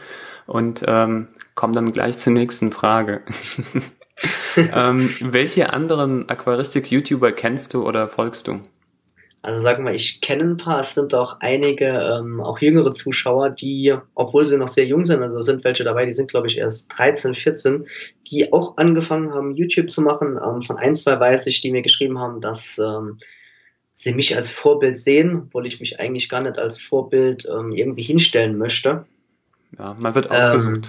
und 0.47 0.83
ähm, 0.87 1.29
komme 1.55 1.73
dann 1.73 1.93
gleich 1.93 2.19
zur 2.19 2.33
nächsten 2.33 2.73
Frage. 2.73 3.23
ähm, 4.57 5.11
welche 5.21 5.73
anderen 5.73 6.29
Aquaristik-YouTuber 6.29 7.33
kennst 7.33 7.75
du 7.75 7.87
oder 7.87 8.09
folgst 8.09 8.49
du? 8.49 8.61
Also 9.47 9.63
sagen 9.63 9.85
wir, 9.85 9.95
ich 9.95 10.21
kenne 10.21 10.43
ein 10.43 10.57
paar, 10.57 10.81
es 10.81 10.95
sind 10.95 11.15
auch 11.15 11.37
einige, 11.39 11.87
ähm, 11.87 12.41
auch 12.41 12.59
jüngere 12.59 12.91
Zuschauer, 12.93 13.51
die, 13.51 13.95
obwohl 14.17 14.45
sie 14.45 14.59
noch 14.59 14.67
sehr 14.67 14.87
jung 14.87 15.05
sind, 15.05 15.23
also 15.23 15.41
sind 15.41 15.63
welche 15.63 15.85
dabei, 15.85 16.05
die 16.05 16.15
sind 16.15 16.29
glaube 16.29 16.49
ich 16.49 16.59
erst 16.59 16.99
13, 16.99 17.37
14, 17.37 17.87
die 18.27 18.53
auch 18.53 18.77
angefangen 18.77 19.33
haben, 19.33 19.55
YouTube 19.55 19.89
zu 19.89 20.03
machen. 20.03 20.37
Ähm, 20.45 20.63
von 20.63 20.79
ein, 20.79 20.97
zwei 20.97 21.21
weiß 21.21 21.47
ich, 21.47 21.61
die 21.61 21.71
mir 21.71 21.83
geschrieben 21.83 22.19
haben, 22.19 22.41
dass 22.41 22.79
ähm, 22.79 23.19
sie 23.95 24.15
mich 24.15 24.37
als 24.37 24.51
Vorbild 24.51 24.99
sehen, 24.99 25.45
obwohl 25.47 25.69
ich 25.69 25.79
mich 25.79 26.01
eigentlich 26.01 26.29
gar 26.29 26.41
nicht 26.41 26.59
als 26.59 26.81
Vorbild 26.81 27.47
ähm, 27.49 27.71
irgendwie 27.71 28.03
hinstellen 28.03 28.59
möchte. 28.59 29.07
Ja, 29.79 29.95
man 29.97 30.13
wird 30.17 30.29
ausgesucht. 30.29 30.77
Ähm, 30.77 30.83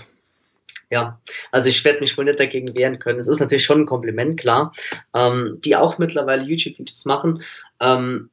ja, 0.90 1.22
also 1.52 1.70
ich 1.70 1.86
werde 1.86 2.00
mich 2.00 2.18
wohl 2.18 2.26
nicht 2.26 2.40
dagegen 2.40 2.76
wehren 2.76 2.98
können. 2.98 3.20
Es 3.20 3.28
ist 3.28 3.40
natürlich 3.40 3.66
schon 3.66 3.82
ein 3.82 3.86
Kompliment, 3.86 4.40
klar. 4.40 4.74
Ähm, 5.14 5.60
die 5.64 5.76
auch 5.76 6.00
mittlerweile 6.00 6.44
YouTube-Videos 6.44 7.06
machen. 7.06 7.44
Ähm, 7.80 8.32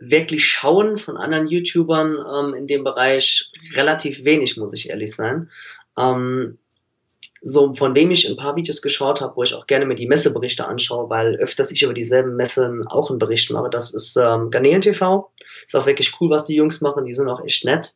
wirklich 0.00 0.46
schauen 0.46 0.96
von 0.96 1.16
anderen 1.16 1.48
YouTubern 1.48 2.18
ähm, 2.18 2.54
in 2.54 2.66
dem 2.66 2.84
Bereich 2.84 3.52
relativ 3.74 4.24
wenig, 4.24 4.56
muss 4.56 4.72
ich 4.72 4.90
ehrlich 4.90 5.14
sein. 5.14 5.50
Ähm, 5.96 6.58
so 7.40 7.72
von 7.72 7.94
wem 7.94 8.10
ich 8.10 8.28
ein 8.28 8.36
paar 8.36 8.56
Videos 8.56 8.82
geschaut 8.82 9.20
habe, 9.20 9.36
wo 9.36 9.42
ich 9.42 9.54
auch 9.54 9.66
gerne 9.66 9.86
mir 9.86 9.94
die 9.94 10.08
Messeberichte 10.08 10.66
anschaue, 10.66 11.08
weil 11.08 11.36
öfters 11.36 11.70
ich 11.70 11.82
über 11.82 11.94
dieselben 11.94 12.36
Messen 12.36 12.86
auch 12.86 13.10
einen 13.10 13.18
Bericht 13.18 13.50
mache. 13.50 13.70
Das 13.70 13.94
ist 13.94 14.16
ähm, 14.16 14.50
Garnelen 14.50 14.80
TV. 14.80 15.30
Ist 15.64 15.76
auch 15.76 15.86
wirklich 15.86 16.12
cool, 16.20 16.30
was 16.30 16.46
die 16.46 16.56
Jungs 16.56 16.80
machen. 16.80 17.04
Die 17.04 17.14
sind 17.14 17.28
auch 17.28 17.44
echt 17.44 17.64
nett. 17.64 17.94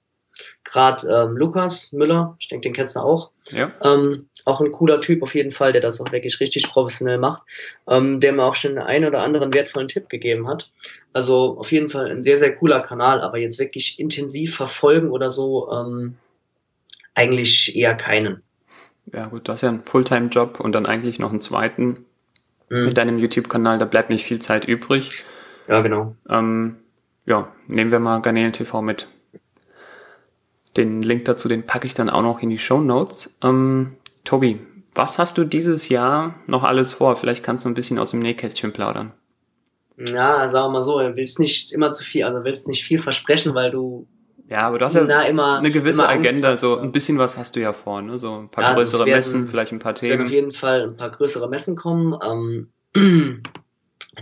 Gerade 0.64 1.06
ähm, 1.08 1.36
Lukas 1.36 1.92
Müller, 1.92 2.36
ich 2.38 2.48
denke, 2.48 2.68
den 2.68 2.72
kennst 2.72 2.96
du 2.96 3.00
auch. 3.00 3.30
Ja. 3.50 3.70
Ähm, 3.82 4.28
auch 4.44 4.60
ein 4.60 4.72
cooler 4.72 5.00
Typ 5.00 5.22
auf 5.22 5.34
jeden 5.34 5.50
Fall, 5.50 5.72
der 5.72 5.80
das 5.80 6.00
auch 6.00 6.12
wirklich 6.12 6.40
richtig 6.40 6.68
professionell 6.68 7.18
macht, 7.18 7.42
ähm, 7.88 8.20
der 8.20 8.32
mir 8.32 8.44
auch 8.44 8.54
schon 8.54 8.78
einen 8.78 9.04
oder 9.04 9.20
anderen 9.20 9.54
wertvollen 9.54 9.88
Tipp 9.88 10.08
gegeben 10.08 10.48
hat. 10.48 10.70
Also 11.12 11.58
auf 11.58 11.70
jeden 11.72 11.88
Fall 11.88 12.10
ein 12.10 12.22
sehr, 12.22 12.36
sehr 12.36 12.54
cooler 12.56 12.80
Kanal, 12.80 13.20
aber 13.20 13.38
jetzt 13.38 13.58
wirklich 13.58 13.98
intensiv 13.98 14.56
verfolgen 14.56 15.10
oder 15.10 15.30
so, 15.30 15.70
ähm, 15.70 16.16
eigentlich 17.14 17.76
eher 17.76 17.94
keinen. 17.94 18.42
Ja 19.12 19.26
gut, 19.26 19.46
du 19.46 19.52
hast 19.52 19.62
ja 19.62 19.68
einen 19.68 19.84
Fulltime-Job 19.84 20.60
und 20.60 20.72
dann 20.72 20.86
eigentlich 20.86 21.18
noch 21.18 21.30
einen 21.30 21.40
zweiten 21.40 22.06
mhm. 22.68 22.86
mit 22.86 22.96
deinem 22.96 23.18
YouTube-Kanal, 23.18 23.78
da 23.78 23.84
bleibt 23.84 24.10
nicht 24.10 24.24
viel 24.24 24.38
Zeit 24.38 24.64
übrig. 24.64 25.24
Ja, 25.68 25.80
genau. 25.82 26.16
Ähm, 26.28 26.76
ja, 27.26 27.52
nehmen 27.68 27.92
wir 27.92 28.00
mal 28.00 28.20
Garnelen 28.20 28.52
TV 28.52 28.82
mit. 28.82 29.08
Den 30.76 31.02
Link 31.02 31.26
dazu, 31.26 31.48
den 31.48 31.64
packe 31.64 31.86
ich 31.86 31.94
dann 31.94 32.10
auch 32.10 32.22
noch 32.22 32.40
in 32.40 32.50
die 32.50 32.58
Show 32.58 32.80
Notes. 32.80 33.36
Ähm, 33.42 33.96
Tobi, 34.24 34.60
was 34.94 35.18
hast 35.18 35.38
du 35.38 35.44
dieses 35.44 35.88
Jahr 35.88 36.34
noch 36.46 36.64
alles 36.64 36.92
vor? 36.92 37.16
Vielleicht 37.16 37.42
kannst 37.42 37.64
du 37.64 37.68
ein 37.68 37.74
bisschen 37.74 37.98
aus 37.98 38.10
dem 38.12 38.20
Nähkästchen 38.20 38.72
plaudern. 38.72 39.14
Ja, 39.98 40.48
sagen 40.48 40.66
wir 40.66 40.70
mal 40.70 40.82
so, 40.82 40.98
du 40.98 41.16
willst 41.16 41.38
nicht 41.38 41.72
immer 41.72 41.90
zu 41.90 42.02
viel, 42.02 42.24
also 42.24 42.44
willst 42.44 42.68
nicht 42.68 42.84
viel 42.84 42.98
versprechen, 42.98 43.54
weil 43.54 43.70
du 43.70 44.06
ja, 44.48 44.66
aber 44.66 44.78
du 44.78 44.84
hast 44.84 44.94
ja 44.94 45.04
na, 45.04 45.22
immer, 45.22 45.58
eine 45.58 45.70
gewisse 45.70 46.06
Agenda, 46.06 46.48
hast, 46.48 46.60
so 46.60 46.76
ein 46.76 46.92
bisschen 46.92 47.16
was 47.16 47.38
hast 47.38 47.56
du 47.56 47.60
ja 47.60 47.72
vor, 47.72 48.02
ne? 48.02 48.18
So 48.18 48.40
ein 48.40 48.50
paar 48.50 48.64
ja, 48.64 48.74
größere 48.74 49.06
werden, 49.06 49.16
Messen, 49.16 49.48
vielleicht 49.48 49.72
ein 49.72 49.78
paar 49.78 49.94
Themen. 49.94 50.12
Es 50.12 50.18
werden 50.18 50.26
auf 50.26 50.32
jeden 50.32 50.52
Fall 50.52 50.82
ein 50.82 50.96
paar 50.98 51.10
größere 51.10 51.48
Messen 51.48 51.74
kommen. 51.74 52.18
Ähm, 52.22 52.72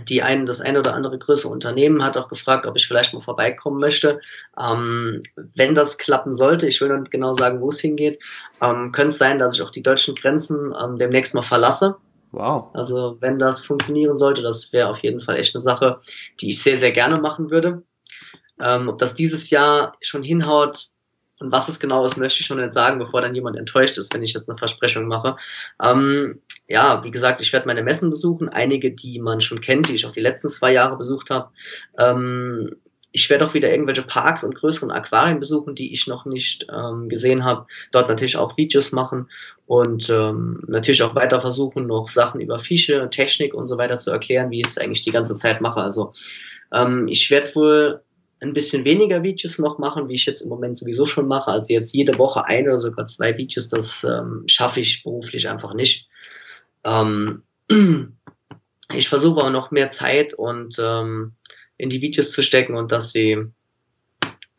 die 0.07 0.21
ein, 0.21 0.45
das 0.45 0.61
eine 0.61 0.79
oder 0.79 0.93
andere 0.93 1.19
größere 1.19 1.51
Unternehmen 1.51 2.03
hat 2.03 2.15
auch 2.15 2.29
gefragt, 2.29 2.65
ob 2.65 2.77
ich 2.77 2.87
vielleicht 2.87 3.13
mal 3.13 3.21
vorbeikommen 3.21 3.79
möchte. 3.79 4.21
Ähm, 4.57 5.21
wenn 5.35 5.75
das 5.75 5.97
klappen 5.97 6.33
sollte, 6.33 6.67
ich 6.67 6.79
will 6.79 6.89
noch 6.89 6.99
nicht 6.99 7.11
genau 7.11 7.33
sagen, 7.33 7.59
wo 7.59 7.69
es 7.69 7.81
hingeht, 7.81 8.19
ähm, 8.61 8.91
könnte 8.91 9.07
es 9.07 9.17
sein, 9.17 9.37
dass 9.37 9.55
ich 9.55 9.61
auch 9.61 9.69
die 9.69 9.83
deutschen 9.83 10.15
Grenzen 10.15 10.73
ähm, 10.81 10.97
demnächst 10.97 11.35
mal 11.35 11.41
verlasse. 11.41 11.97
Wow. 12.31 12.69
Also 12.73 13.17
wenn 13.19 13.37
das 13.37 13.65
funktionieren 13.65 14.15
sollte, 14.15 14.41
das 14.41 14.71
wäre 14.71 14.89
auf 14.89 14.99
jeden 14.99 15.19
Fall 15.19 15.35
echt 15.35 15.53
eine 15.53 15.61
Sache, 15.61 15.99
die 16.39 16.49
ich 16.49 16.63
sehr, 16.63 16.77
sehr 16.77 16.93
gerne 16.93 17.19
machen 17.19 17.51
würde. 17.51 17.83
Ähm, 18.61 18.87
ob 18.87 18.97
das 18.97 19.15
dieses 19.15 19.49
Jahr 19.49 19.97
schon 19.99 20.23
hinhaut, 20.23 20.87
und 21.41 21.51
was 21.51 21.67
es 21.67 21.79
genau 21.79 22.05
ist, 22.05 22.17
möchte 22.17 22.41
ich 22.41 22.45
schon 22.45 22.61
nicht 22.61 22.71
sagen, 22.71 22.99
bevor 22.99 23.21
dann 23.21 23.33
jemand 23.33 23.57
enttäuscht 23.57 23.97
ist, 23.97 24.13
wenn 24.13 24.21
ich 24.21 24.33
jetzt 24.33 24.47
eine 24.47 24.59
Versprechung 24.59 25.07
mache. 25.07 25.37
Ja, 26.67 27.03
wie 27.03 27.11
gesagt, 27.11 27.41
ich 27.41 27.51
werde 27.51 27.67
meine 27.67 27.83
Messen 27.83 28.09
besuchen, 28.09 28.47
einige, 28.47 28.91
die 28.91 29.19
man 29.19 29.41
schon 29.41 29.61
kennt, 29.61 29.89
die 29.89 29.95
ich 29.95 30.05
auch 30.05 30.11
die 30.11 30.21
letzten 30.21 30.49
zwei 30.49 30.71
Jahre 30.71 30.97
besucht 30.97 31.29
habe. 31.29 31.49
Ähm, 31.97 32.77
ich 33.11 33.29
werde 33.29 33.45
auch 33.45 33.53
wieder 33.53 33.69
irgendwelche 33.69 34.03
Parks 34.03 34.43
und 34.43 34.55
größeren 34.55 34.91
Aquarien 34.91 35.39
besuchen, 35.39 35.75
die 35.75 35.91
ich 35.91 36.07
noch 36.07 36.25
nicht 36.25 36.67
ähm, 36.71 37.09
gesehen 37.09 37.43
habe. 37.43 37.67
Dort 37.91 38.07
natürlich 38.07 38.37
auch 38.37 38.57
Videos 38.57 38.93
machen 38.93 39.29
und 39.65 40.09
ähm, 40.09 40.63
natürlich 40.67 41.03
auch 41.03 41.15
weiter 41.15 41.41
versuchen, 41.41 41.87
noch 41.87 42.07
Sachen 42.07 42.39
über 42.39 42.57
Fische, 42.59 43.09
Technik 43.09 43.53
und 43.53 43.67
so 43.67 43.77
weiter 43.77 43.97
zu 43.97 44.11
erklären, 44.11 44.49
wie 44.49 44.61
ich 44.61 44.67
es 44.67 44.77
eigentlich 44.77 45.01
die 45.01 45.11
ganze 45.11 45.35
Zeit 45.35 45.61
mache. 45.61 45.81
Also 45.81 46.13
ähm, 46.71 47.07
ich 47.09 47.29
werde 47.31 47.53
wohl 47.55 48.01
ein 48.39 48.53
bisschen 48.53 48.85
weniger 48.85 49.23
Videos 49.23 49.59
noch 49.59 49.77
machen, 49.77 50.07
wie 50.07 50.15
ich 50.15 50.25
jetzt 50.25 50.41
im 50.41 50.49
Moment 50.49 50.77
sowieso 50.77 51.05
schon 51.05 51.27
mache. 51.27 51.51
Also 51.51 51.73
jetzt 51.73 51.93
jede 51.93 52.17
Woche 52.17 52.45
ein 52.45 52.67
oder 52.67 52.79
sogar 52.79 53.05
zwei 53.05 53.37
Videos, 53.37 53.69
das 53.69 54.03
ähm, 54.03 54.43
schaffe 54.47 54.79
ich 54.79 55.03
beruflich 55.03 55.49
einfach 55.49 55.73
nicht. 55.73 56.07
Ähm, 56.83 57.43
ich 58.93 59.09
versuche 59.09 59.41
auch 59.41 59.49
noch 59.49 59.71
mehr 59.71 59.89
Zeit 59.89 60.33
und 60.33 60.77
ähm, 60.79 61.33
in 61.77 61.89
die 61.89 62.01
Videos 62.01 62.31
zu 62.31 62.43
stecken 62.43 62.75
und 62.75 62.91
dass 62.91 63.11
sie 63.11 63.45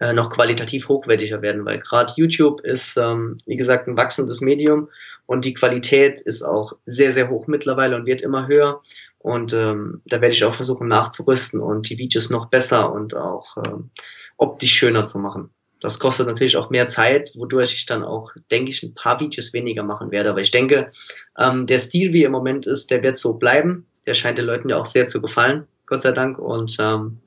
äh, 0.01 0.13
noch 0.13 0.31
qualitativ 0.31 0.89
hochwertiger 0.89 1.43
werden, 1.43 1.65
weil 1.65 1.79
gerade 1.79 2.13
YouTube 2.17 2.61
ist, 2.63 2.97
ähm, 2.97 3.39
wie 3.47 3.55
gesagt, 3.55 3.87
ein 3.87 3.97
wachsendes 3.97 4.41
Medium 4.41 4.89
und 5.27 5.45
die 5.45 5.55
Qualität 5.55 6.21
ist 6.21 6.43
auch 6.43 6.73
sehr, 6.87 7.13
sehr 7.13 7.31
hoch 7.31 7.47
mittlerweile 7.47 7.95
und 7.95 8.07
wird 8.07 8.23
immer 8.23 8.49
höher. 8.49 8.83
Und 9.21 9.53
ähm, 9.55 10.03
da 10.05 10.21
werde 10.21 10.35
ich 10.35 10.45
auch 10.45 10.55
versuchen 10.55 10.89
nachzurüsten 10.89 11.61
und 11.61 11.89
die 11.89 11.99
Videos 11.99 12.31
noch 12.31 12.47
besser 12.47 12.93
und 12.93 13.15
auch 13.15 13.57
ähm, 13.65 13.91
optisch 14.37 14.73
schöner 14.75 15.07
zu 15.07 15.21
machen. 15.21 15.51
Das 15.83 15.99
kostet 15.99 16.29
natürlich 16.29 16.57
auch 16.57 16.71
mehr 16.71 16.87
Zeit, 16.87 17.33
wodurch 17.35 17.75
ich 17.75 17.87
dann 17.87 18.05
auch, 18.05 18.31
denke 18.53 18.71
ich, 18.71 18.85
ein 18.85 18.95
paar 18.95 19.19
Videos 19.19 19.53
weniger 19.53 19.83
machen 19.83 20.13
werde. 20.13 20.31
Aber 20.31 20.41
ich 20.41 20.53
denke, 20.53 20.93
ähm, 21.37 21.67
der 21.67 21.81
Stil, 21.81 22.13
wie 22.13 22.23
er 22.23 22.27
im 22.27 22.33
Moment 22.33 22.67
ist, 22.69 22.93
der 22.93 23.03
wird 23.03 23.17
so 23.17 23.35
bleiben. 23.35 23.87
Der 24.07 24.15
scheint 24.15 24.39
den 24.39 24.47
Leuten 24.47 24.69
ja 24.69 24.77
auch 24.79 24.87
sehr 24.87 25.09
zu 25.09 25.21
gefallen, 25.21 25.67
Gott 25.87 26.01
sei 26.01 26.13
Dank. 26.13 26.39
Und 26.39 26.77
ähm, 26.79 27.19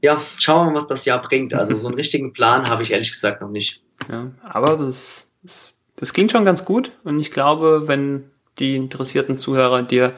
ja, 0.00 0.22
schauen 0.38 0.66
wir 0.66 0.70
mal, 0.70 0.76
was 0.78 0.86
das 0.86 1.04
Jahr 1.04 1.20
bringt. 1.20 1.52
Also 1.52 1.76
so 1.76 1.88
einen 1.88 1.96
richtigen 1.98 2.32
Plan 2.32 2.70
habe 2.70 2.82
ich 2.82 2.90
ehrlich 2.90 3.12
gesagt 3.12 3.42
noch 3.42 3.50
nicht. 3.50 3.82
Ja, 4.10 4.30
aber 4.42 4.78
das, 4.78 5.28
das, 5.42 5.74
das 5.96 6.14
klingt 6.14 6.32
schon 6.32 6.46
ganz 6.46 6.64
gut. 6.64 6.90
Und 7.04 7.20
ich 7.20 7.32
glaube, 7.32 7.82
wenn 7.86 8.30
die 8.58 8.76
interessierten 8.76 9.36
Zuhörer 9.36 9.82
dir 9.82 10.14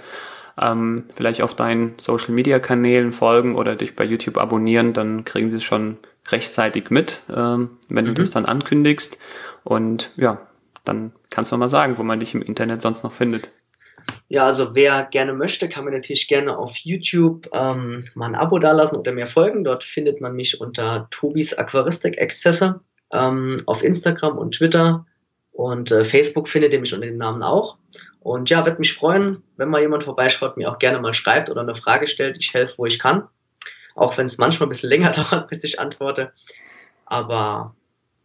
ähm, 0.56 1.06
vielleicht 1.12 1.42
auf 1.42 1.56
deinen 1.56 1.94
Social 1.98 2.30
Media 2.30 2.60
Kanälen 2.60 3.12
folgen 3.12 3.56
oder 3.56 3.74
dich 3.74 3.96
bei 3.96 4.04
YouTube 4.04 4.38
abonnieren, 4.38 4.92
dann 4.92 5.24
kriegen 5.24 5.50
sie 5.50 5.56
es 5.56 5.64
schon 5.64 5.96
rechtzeitig 6.28 6.90
mit, 6.90 7.22
ähm, 7.28 7.78
wenn 7.88 8.04
mhm. 8.04 8.14
du 8.14 8.22
das 8.22 8.30
dann 8.30 8.46
ankündigst. 8.46 9.18
Und 9.64 10.12
ja, 10.16 10.46
dann 10.84 11.12
kannst 11.30 11.52
du 11.52 11.56
mal 11.56 11.68
sagen, 11.68 11.98
wo 11.98 12.02
man 12.02 12.20
dich 12.20 12.34
im 12.34 12.42
Internet 12.42 12.82
sonst 12.82 13.04
noch 13.04 13.12
findet. 13.12 13.50
Ja, 14.28 14.46
also 14.46 14.74
wer 14.74 15.04
gerne 15.04 15.32
möchte, 15.32 15.68
kann 15.68 15.84
mir 15.84 15.92
natürlich 15.92 16.26
gerne 16.26 16.56
auf 16.56 16.76
YouTube 16.76 17.48
ähm, 17.52 18.04
mal 18.14 18.26
ein 18.26 18.34
Abo 18.34 18.58
dalassen 18.58 18.98
oder 18.98 19.12
mir 19.12 19.26
folgen. 19.26 19.62
Dort 19.62 19.84
findet 19.84 20.20
man 20.20 20.34
mich 20.34 20.60
unter 20.60 21.08
Tobis 21.10 21.56
Aquaristik 21.56 22.18
Exzesse. 22.18 22.80
Ähm, 23.12 23.62
auf 23.66 23.84
Instagram 23.84 24.38
und 24.38 24.54
Twitter 24.54 25.04
und 25.52 25.92
äh, 25.92 26.02
Facebook 26.02 26.48
findet 26.48 26.72
ihr 26.72 26.80
mich 26.80 26.94
unter 26.94 27.06
dem 27.06 27.18
Namen 27.18 27.42
auch. 27.42 27.76
Und 28.20 28.48
ja, 28.50 28.64
würde 28.64 28.78
mich 28.78 28.94
freuen, 28.94 29.42
wenn 29.56 29.68
mal 29.68 29.82
jemand 29.82 30.04
vorbeischaut, 30.04 30.56
mir 30.56 30.70
auch 30.70 30.78
gerne 30.78 30.98
mal 30.98 31.12
schreibt 31.12 31.50
oder 31.50 31.60
eine 31.60 31.74
Frage 31.74 32.06
stellt. 32.06 32.38
Ich 32.38 32.54
helfe, 32.54 32.78
wo 32.78 32.86
ich 32.86 32.98
kann. 32.98 33.28
Auch 33.94 34.16
wenn 34.18 34.26
es 34.26 34.38
manchmal 34.38 34.66
ein 34.66 34.70
bisschen 34.70 34.90
länger 34.90 35.10
dauert, 35.30 35.48
bis 35.48 35.64
ich 35.64 35.80
antworte. 35.80 36.32
Aber 37.04 37.74